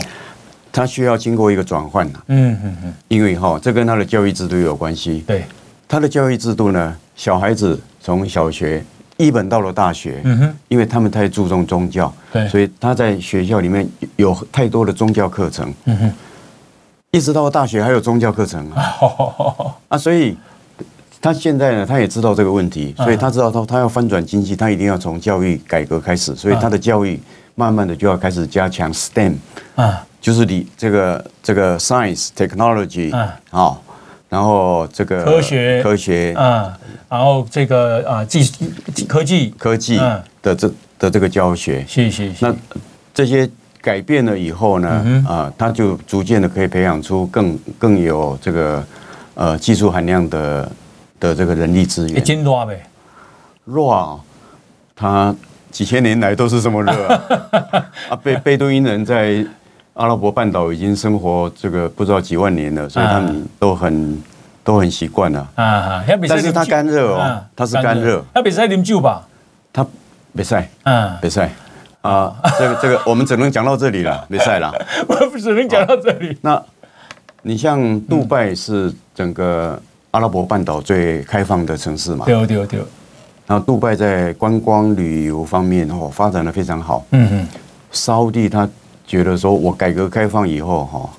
[0.71, 5.43] 他需要经过一个转换，嗯嗯嗯，因为哈这跟他的教育制度有关系，对。
[5.89, 8.83] 他的教育制度呢，小孩子从小学
[9.15, 13.87] 一本到了大学，嗯哼，因为他们太注重宗教，对，所以他在学校里面
[14.17, 16.13] 有太多的宗教课程，嗯哼，
[17.11, 18.95] 一直到大学还有宗教课程啊，
[19.89, 20.35] 啊，所以
[21.21, 27.19] 他现在呢，他也知道这个问题，所以他知道他他要翻转经济，他一定要从教育改革开始，所以他的教育
[27.55, 29.35] 慢慢的就要开始加强 STEM，
[29.75, 33.15] 啊，就是你这个这个 science technology，
[33.51, 33.77] 啊。
[34.29, 35.81] 然后这个科学。
[35.81, 36.33] 科学。
[36.33, 36.77] 啊，
[37.07, 38.43] 然后这个啊技
[39.07, 39.55] 科技。
[39.57, 39.97] 科技
[40.41, 42.45] 的这的这个教学，是是是。
[42.45, 42.53] 那
[43.13, 43.49] 这些
[43.87, 44.89] 改变了以后呢，
[45.27, 48.83] 啊，他就逐渐的可以培养出更更有这个
[49.35, 50.71] 呃技术含量的
[51.21, 52.21] 的这个人力资源。
[52.21, 52.83] 真热呗，
[53.65, 54.19] 热啊！
[54.93, 55.33] 他
[55.71, 57.21] 几千年来都是这么热啊！
[58.11, 59.45] 啊，贝贝都因人在。
[59.99, 64.23] 阿拉伯半岛已经生活这个不知道几万年了，所以他们都很
[64.63, 65.39] 都很习惯了。
[65.55, 68.23] 啊，但是它干热哦，它是干热。
[68.31, 69.27] 它比赛饮酒吧？
[69.73, 69.83] 它
[70.35, 71.49] 比赛，嗯，比赛
[72.07, 74.73] 啊，这个这个我们只能讲到这里了， 没赛了。
[75.07, 76.37] 我们只能讲到这里。
[76.41, 76.61] 那，
[77.41, 79.79] 你像杜拜是整个
[80.11, 82.25] 阿拉伯半岛最开放的城市嘛？
[82.25, 82.79] 对对对。
[83.45, 87.05] 然后杜拜在观光旅游方面哦发展的非常好。
[87.11, 87.47] 嗯嗯。
[87.91, 88.67] 沙乌地他。
[89.09, 91.09] 觉得说，我改革开放以后，哈，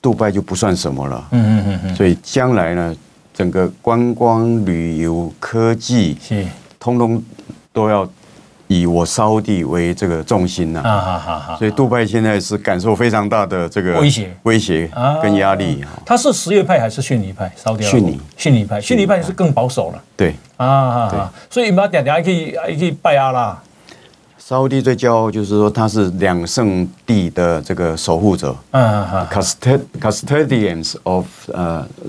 [0.00, 1.28] 杜拜就不算什么了。
[1.32, 2.96] 嗯嗯嗯，所以将来呢，
[3.34, 6.46] 整个观光旅游、科技，是，
[6.80, 7.22] 通通
[7.70, 8.08] 都要
[8.68, 10.80] 以我沙乌地为这个重心呐。
[10.84, 11.56] 啊哈哈哈。
[11.56, 14.88] 所以杜派现在是感受非常大的这个威胁、威胁
[15.20, 15.84] 跟压力。
[16.06, 17.50] 他是什叶派还是逊尼派？
[17.56, 17.82] 沙乌地。
[17.82, 20.00] 逊尼，逊尼派，逊尼派是更保守了。
[20.16, 20.34] 对。
[20.56, 21.32] 啊啊！
[21.50, 23.56] 所以你们点点还可以还可以拜阿拉。
[24.38, 29.26] 沙乌地最骄傲就是说他是两圣地的这个守护者，嗯嗯
[30.00, 32.08] custodians of 呃、uh,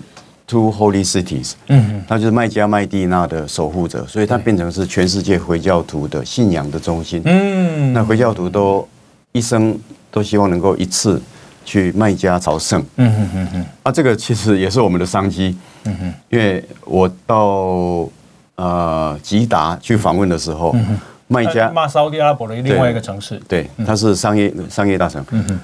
[0.49, 8.87] two holy cities，嗯，他就是麦加麦地那的守护者，所以它变成是全世界回教徒的信仰的中心，嗯，那回教徒都
[9.31, 9.77] 一生
[10.09, 11.21] 都希望能够一次
[11.63, 18.09] 去麦加朝圣，嗯嗯嗯嗯，啊，这个其实也是我们的商机，嗯哼，因为我到
[18.55, 20.99] 呃吉达去访问的时候，嗯
[21.31, 25.23] 麦加，沙乌地阿拉伯的另外一个城市，对，它是商业商业大城。
[25.29, 25.59] 嗯哼，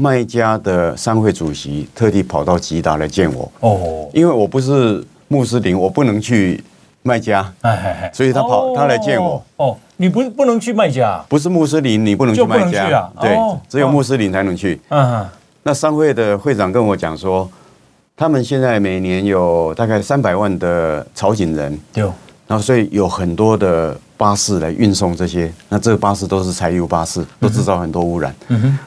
[0.00, 3.52] 麦加的商会主席特地跑到吉达来见我。
[3.60, 6.58] 哦，因为我不是穆斯林，我不能去
[7.02, 7.52] 卖家。
[7.60, 9.44] 哎所以他跑，他来见我。
[9.56, 11.22] 哦，你不不能去卖家？
[11.28, 13.10] 不是穆斯林，你不能去卖家。
[13.20, 13.36] 对，
[13.68, 14.80] 只有穆斯林才能去。
[14.88, 15.26] 嗯，
[15.64, 17.46] 那商会的会长跟我讲说，
[18.16, 21.78] 他们现在每年有大概三百万的朝鲜人。
[21.92, 22.04] 对。
[22.46, 28.34] 然后，所以有很多的巴士来运送这些，那这个巴士都是柴油巴士，都制造很多污染。
[28.48, 28.78] 嗯哼。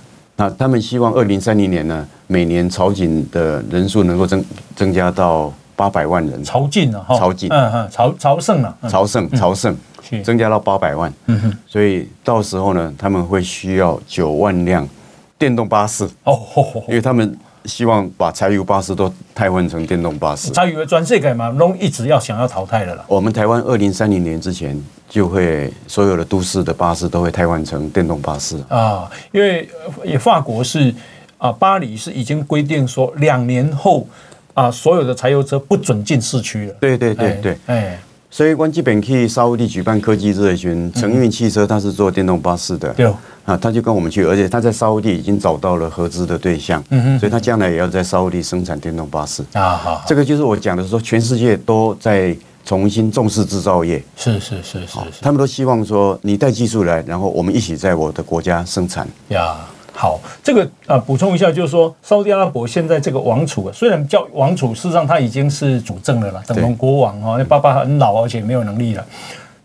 [0.44, 4.44] 那他们希望二零三零年呢，每年朝觐的人数能够增
[4.76, 6.44] 增加到八百万人。
[6.44, 9.74] 朝觐啊，朝觐，嗯嗯，朝朝圣啊，朝圣朝圣，
[10.22, 11.14] 增加到八百万。
[11.28, 11.54] 嗯哼。
[11.66, 14.86] 所以到时候呢，他们会需要九万辆
[15.38, 16.04] 电动巴士。
[16.26, 16.38] 哦，
[16.90, 17.38] 因为他们。
[17.66, 20.52] 希望把柴油巴士都汰换成电动巴士。
[20.52, 23.04] 柴油的转世改嘛，都一直要想要淘汰的了。
[23.08, 29.70] 我们台湾二零三零年之前就会所有的都市的巴士都会汰换成电动巴士啊，因为
[30.04, 30.94] 也法国是
[31.38, 34.08] 啊，巴黎是已经规定说两年后
[34.54, 36.74] 啊，所有的柴油车不准进市区了。
[36.80, 38.00] 对对对对，哎。
[38.30, 43.14] 所以，我基本去沙乌地举办科技热巡，承运汽车它是做电动巴士的，对
[43.46, 49.44] 啊，他就跟我们去，而且他在沙乌地已经找到了合资的对象，嗯哼，所以他将来也要在沙乌地生产电动巴士。
[49.54, 52.36] 啊，好，这个就是我讲的说，全世界都在
[52.66, 59.08] 重新重视制造业，是是是是，他们都希望说你带技术来，然后我们一起在我的国家生产。
[59.30, 59.56] 呀。
[59.96, 69.06] 好，这个啊，补充一下，就是说，沙乌地阿拉伯现在这个王储啊，虽然叫王储，事实上他已经是主政了啦，等同国王哦，那爸爸很老，而且没有能力了。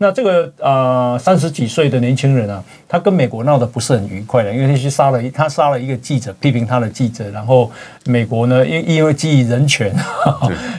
[0.01, 7.69] 那这个呃三十几岁的年轻人啊，他跟美国闹得不是很愉快的，因为他去杀了他杀了一个记者，批评他的记者，然后
[8.05, 9.93] 美国呢因因为基于人权，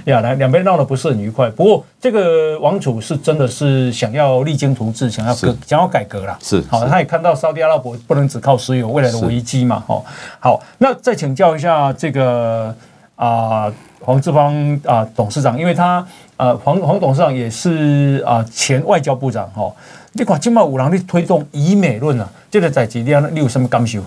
[0.06, 1.50] 呀来两边闹得不是很愉快。
[1.50, 6.38] 不过这个王储是真的是想要励精图治，想要革想要改革啦。
[6.42, 9.84] 是好，他也看到沙特阿拉伯不能只靠石油未来的危机嘛。
[9.86, 10.02] 哦，
[10.40, 12.74] 好，那再请教一下这个
[13.14, 13.66] 啊。
[13.66, 16.04] 呃黄志芳啊，董事长，因为他
[16.41, 19.70] 呃，黄黄董事长也是啊前外交部长哈。
[20.14, 23.22] 你看今麦五郎你推动以美论啊，这个在几点？
[23.34, 24.01] 你有什么感受？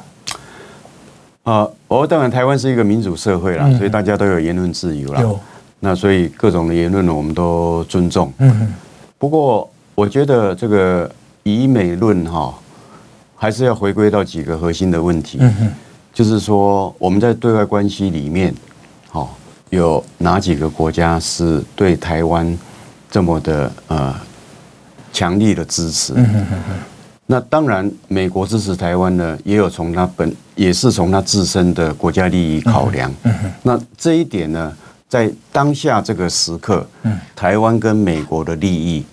[1.43, 5.21] 啊，我当然台湾是一个民主社会啦，所以大家都有言论自由啦。
[5.21, 5.39] 有。
[5.79, 8.33] 那所以各种的言论呢，我们都尊重。
[8.39, 8.73] 嗯哼。
[9.19, 11.07] 不过我觉得这个
[11.43, 12.51] 以美论哈，
[13.35, 15.37] 还是要回归到几个核心的问题。
[15.39, 15.71] 嗯哼。
[16.11, 18.51] 就是说我们在对外关系里面，
[19.11, 19.37] 好。
[19.73, 22.55] 有哪几个国家是对台湾
[23.09, 24.13] 这么的呃
[25.11, 26.13] 强力的支持？
[27.25, 33.11] 那当然，美国支持台湾呢，也有从他本也是从他自身的国家利益考量。
[33.63, 34.71] 那这一点呢，
[35.09, 36.85] 在当下这个时刻，
[37.35, 39.03] 台湾跟美国的利益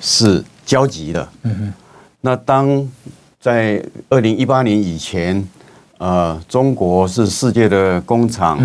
[0.00, 1.28] 是交集的。
[2.22, 2.88] 那当
[3.38, 5.46] 在二零一八年以前，
[5.98, 8.58] 呃，中国是世界的工厂。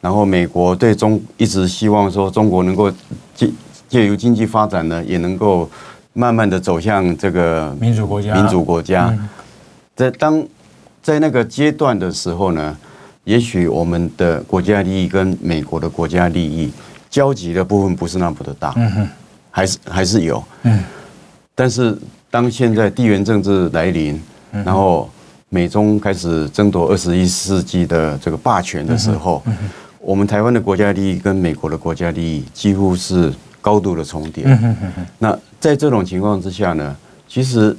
[0.00, 2.88] 然后美国对中一直希望说中国能够
[3.34, 3.50] 借
[3.88, 5.68] 借由经济发展呢，也能够
[6.12, 8.34] 慢慢的走向这个民主国家。
[8.34, 9.12] 民主国家，
[9.96, 10.44] 在当
[11.02, 12.76] 在那个阶段的时候呢，
[13.24, 16.70] 也许我们的国家利益跟美国的国家利益
[17.10, 18.74] 交集的部分不是那么的大，
[19.50, 20.42] 还是还是有，
[21.54, 21.98] 但是
[22.30, 24.20] 当现在地缘政治来临，
[24.52, 25.10] 然后
[25.48, 29.42] 美中开始争夺二十一世纪的这个霸权的时候。
[30.08, 33.30] 我们台湾的国家利益跟美国的国家利益几乎是
[33.60, 34.42] 高度的重叠。
[35.18, 36.96] 那在这种情况之下呢，
[37.28, 37.76] 其实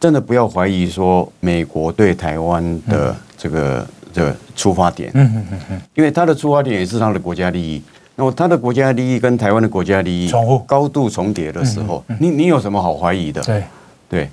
[0.00, 5.12] 真的不要怀疑说美国对台湾的这个这个出发点，
[5.94, 7.80] 因为他的出发点也是他的国家利益。
[8.16, 10.32] 那么他的国家利益跟台湾的国家利益
[10.66, 13.40] 高度重叠的时候，你你有什么好怀疑的？
[13.40, 13.62] 对
[14.10, 14.28] 对，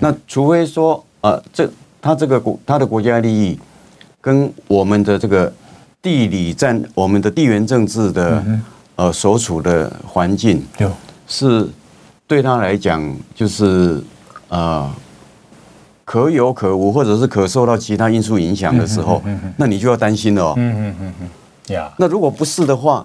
[0.00, 1.70] 那除非说呃，这
[2.02, 3.56] 他这个国他的国家利益
[4.20, 5.52] 跟我们的这个。
[6.06, 8.44] 地理战，我们的地缘政治的
[8.94, 10.64] 呃所处的环境，
[11.26, 11.68] 是
[12.28, 14.00] 对他来讲就是
[14.48, 14.88] 呃
[16.04, 19.20] 可有可无，或者是可受到其他因素影响的时候，
[19.56, 20.54] 那你就要担心了哦。
[20.56, 23.04] 嗯嗯嗯嗯，呀，那如果不是的话，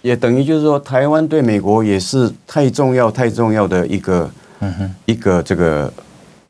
[0.00, 4.30] 也等于就是说，台湾对美国也是太重要、太重要的一个，
[4.60, 5.92] 嗯，一个这个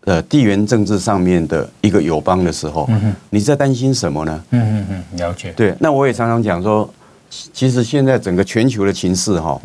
[0.05, 4.45] 呃地缘政治上面的一个友邦的时候，嗯，你在担心什么呢？
[4.51, 5.53] 嗯嗯嗯，了解。
[5.57, 6.89] 对，那我也常常讲说，
[7.53, 9.61] 其实现在整个全球的情势哈，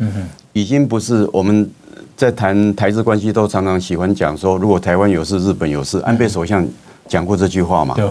[0.52, 1.68] 已经不是我们
[2.16, 5.98] 在谈台日关系都常常喜欢讲说，如果台湾有事，日本有事。
[6.00, 6.66] 安倍首相
[7.06, 7.94] 讲过这句话嘛？
[7.94, 8.08] 对。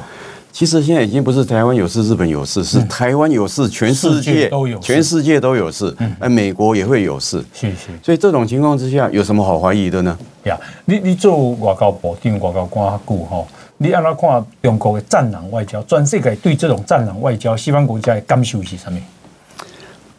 [0.58, 7.45] 其实现在已经不是台湾有事，日本有事，是台湾有事，全世界都有，全世界都有事，而美国也会有事。
[7.53, 7.89] 是是。
[8.01, 10.18] 所以这种情况之下，有什么好怀疑的呢？
[10.45, 13.47] 呀，你你做外交部长、外交官较久吼，
[13.78, 15.80] 你按怎看中国的战狼外交？
[15.84, 18.99] 全世界对这种战狼外交，西方国家的感受是什么？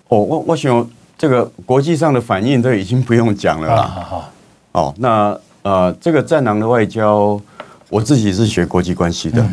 [0.07, 3.83] 哦，我我想这个国际上的反应都已经不用讲了啦。
[3.83, 4.33] 好好。
[4.71, 7.41] 哦，那呃，这个战狼的外交，
[7.89, 9.45] 我自己是学国际关系的。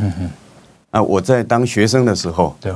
[0.96, 1.02] 啊！
[1.04, 2.72] 我在当学生的时候，对，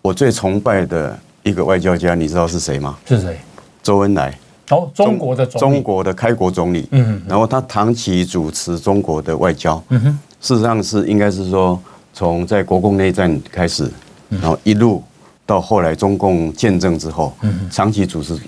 [0.00, 2.96] 我最崇拜的一个外交家，你知道是谁吗？
[3.04, 3.36] 是谁？
[3.82, 4.32] 周恩来。
[4.70, 6.86] 哦，中国的中国的开国总理。
[6.92, 7.20] 嗯。
[7.28, 9.82] 然后他长期主持中国的外交。
[9.88, 10.18] 嗯哼。
[10.40, 11.76] 事实上是应该是说，
[12.12, 13.90] 从在国共内战开始，
[14.28, 15.02] 然后一路
[15.44, 18.38] 到后来中共建政之后，嗯，长期主持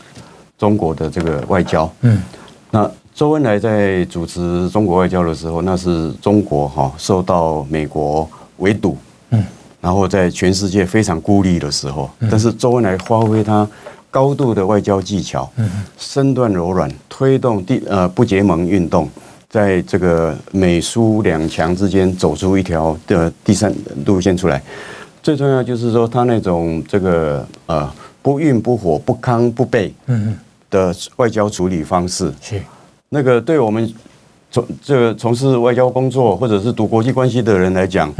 [0.57, 1.91] 中国的这个外交。
[2.03, 2.23] 嗯。
[2.71, 8.97] 那周恩来在主持中国外交的时候，那是中国哈受到美国围堵。
[9.31, 9.45] 嗯，
[9.81, 13.69] 然后在全世界非常孤立的时候，但是周恩来发挥他
[14.11, 15.69] 高度的外交技巧，嗯，
[15.99, 19.09] 身段柔软，推动第呃不结盟运动，
[19.49, 23.75] 在这个美苏两强之间走出一条的第三
[24.05, 24.63] 路线出来。
[25.23, 30.37] 最重要就是说他那种这个呃不愠不火不亢不卑嗯
[30.71, 32.61] 的外交处理方式，是
[33.09, 33.93] 那个对我们。
[34.51, 38.13] 从这个从事外交工作或者是读国际关系的人来讲，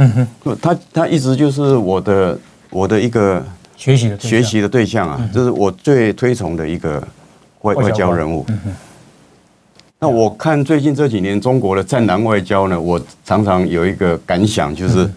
[0.61, 2.37] 他他一直就是我的
[2.69, 3.43] 我的一个
[3.75, 7.01] 学习的学习的对象啊，这是我最推崇的一个
[7.61, 8.45] 外外交人物。
[9.99, 15.09] 那我看最近这几年中国的战狼外交呢，我常常有一个感想，就是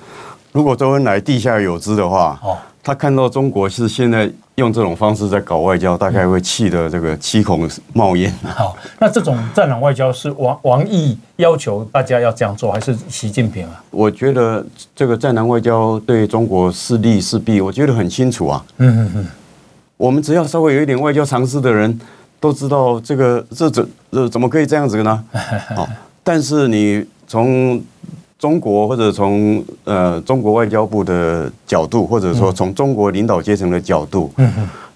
[0.53, 2.41] 如果周恩来地下有知的话，
[2.83, 4.31] 他看到中国是现在。
[4.61, 8.33] 用这种方式在搞外交，大概会气得这个七孔冒烟。
[8.45, 13.83] 好，那这种战狼外交是王王毅要求大家要这样做，还是习近平啊？
[13.91, 18.65] 我觉得这个战狼外交对中国是利是弊，我觉得很清楚啊。
[18.77, 19.27] 嗯嗯嗯，
[19.97, 21.99] 我们只要稍微有一点外交常识的人
[22.39, 25.25] 都知道，这个这怎这怎么可以这样子呢？
[25.75, 25.89] 好，
[26.23, 27.83] 但是你从。
[28.41, 34.33] 中国或者从呃中国外交部的角度，或者说从中国领导阶层的角度，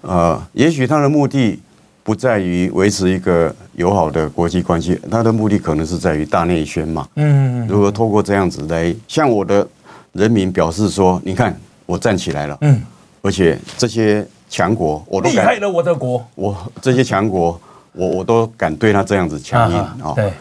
[0.01, 1.59] 呃，也许他的目的
[2.03, 7.07] 不在于维持一个友好的国际关系，他的目的可能是在于大内宣嘛。
[7.17, 9.65] 嗯，如何透过这样子来向我的
[10.13, 12.57] 人民表示说，你看我站起来了。
[12.61, 12.81] 嗯，
[13.21, 17.61] 而且这些强国我都厉害了，我的国，我这些强国，
[17.93, 20.13] 我我都敢对他这样子强硬啊。
[20.15, 20.33] 对。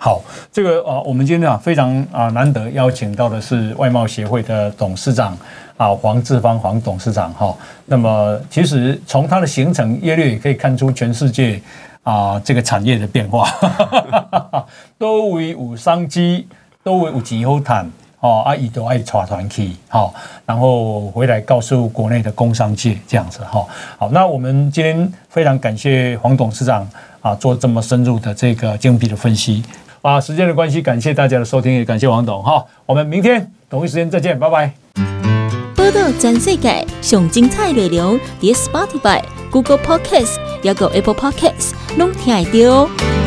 [0.00, 0.22] 好，
[0.52, 5.36] 这个啊，我们今天啊非常啊难得邀请到的是外贸协会的董事长
[5.76, 7.52] 啊黄志芳黄董事长哈。
[7.84, 11.60] 那么其实从他的行程约略也可以看出全世界
[12.04, 13.48] 啊这个产业的变化，
[14.96, 16.46] 都为有商机，
[16.84, 17.90] 都为有钱好赚
[18.20, 20.14] 哦，啊伊都爱带团去好，
[20.46, 23.66] 然后回来告诉国内的工商界这样子哈。
[23.98, 26.88] 好，那我们今天非常感谢黄董事长
[27.20, 29.64] 啊做这么深入的这个精辟的分析。
[30.02, 32.64] 啊，时间的关系，感谢大家的收听，也感谢王董哈。
[32.86, 34.72] 我们明天同一时间再见，拜拜。
[35.74, 43.17] 报道全世界上精彩内容，点 Spotify、Google Podcasts，还有 Apple Podcasts，拢听得到。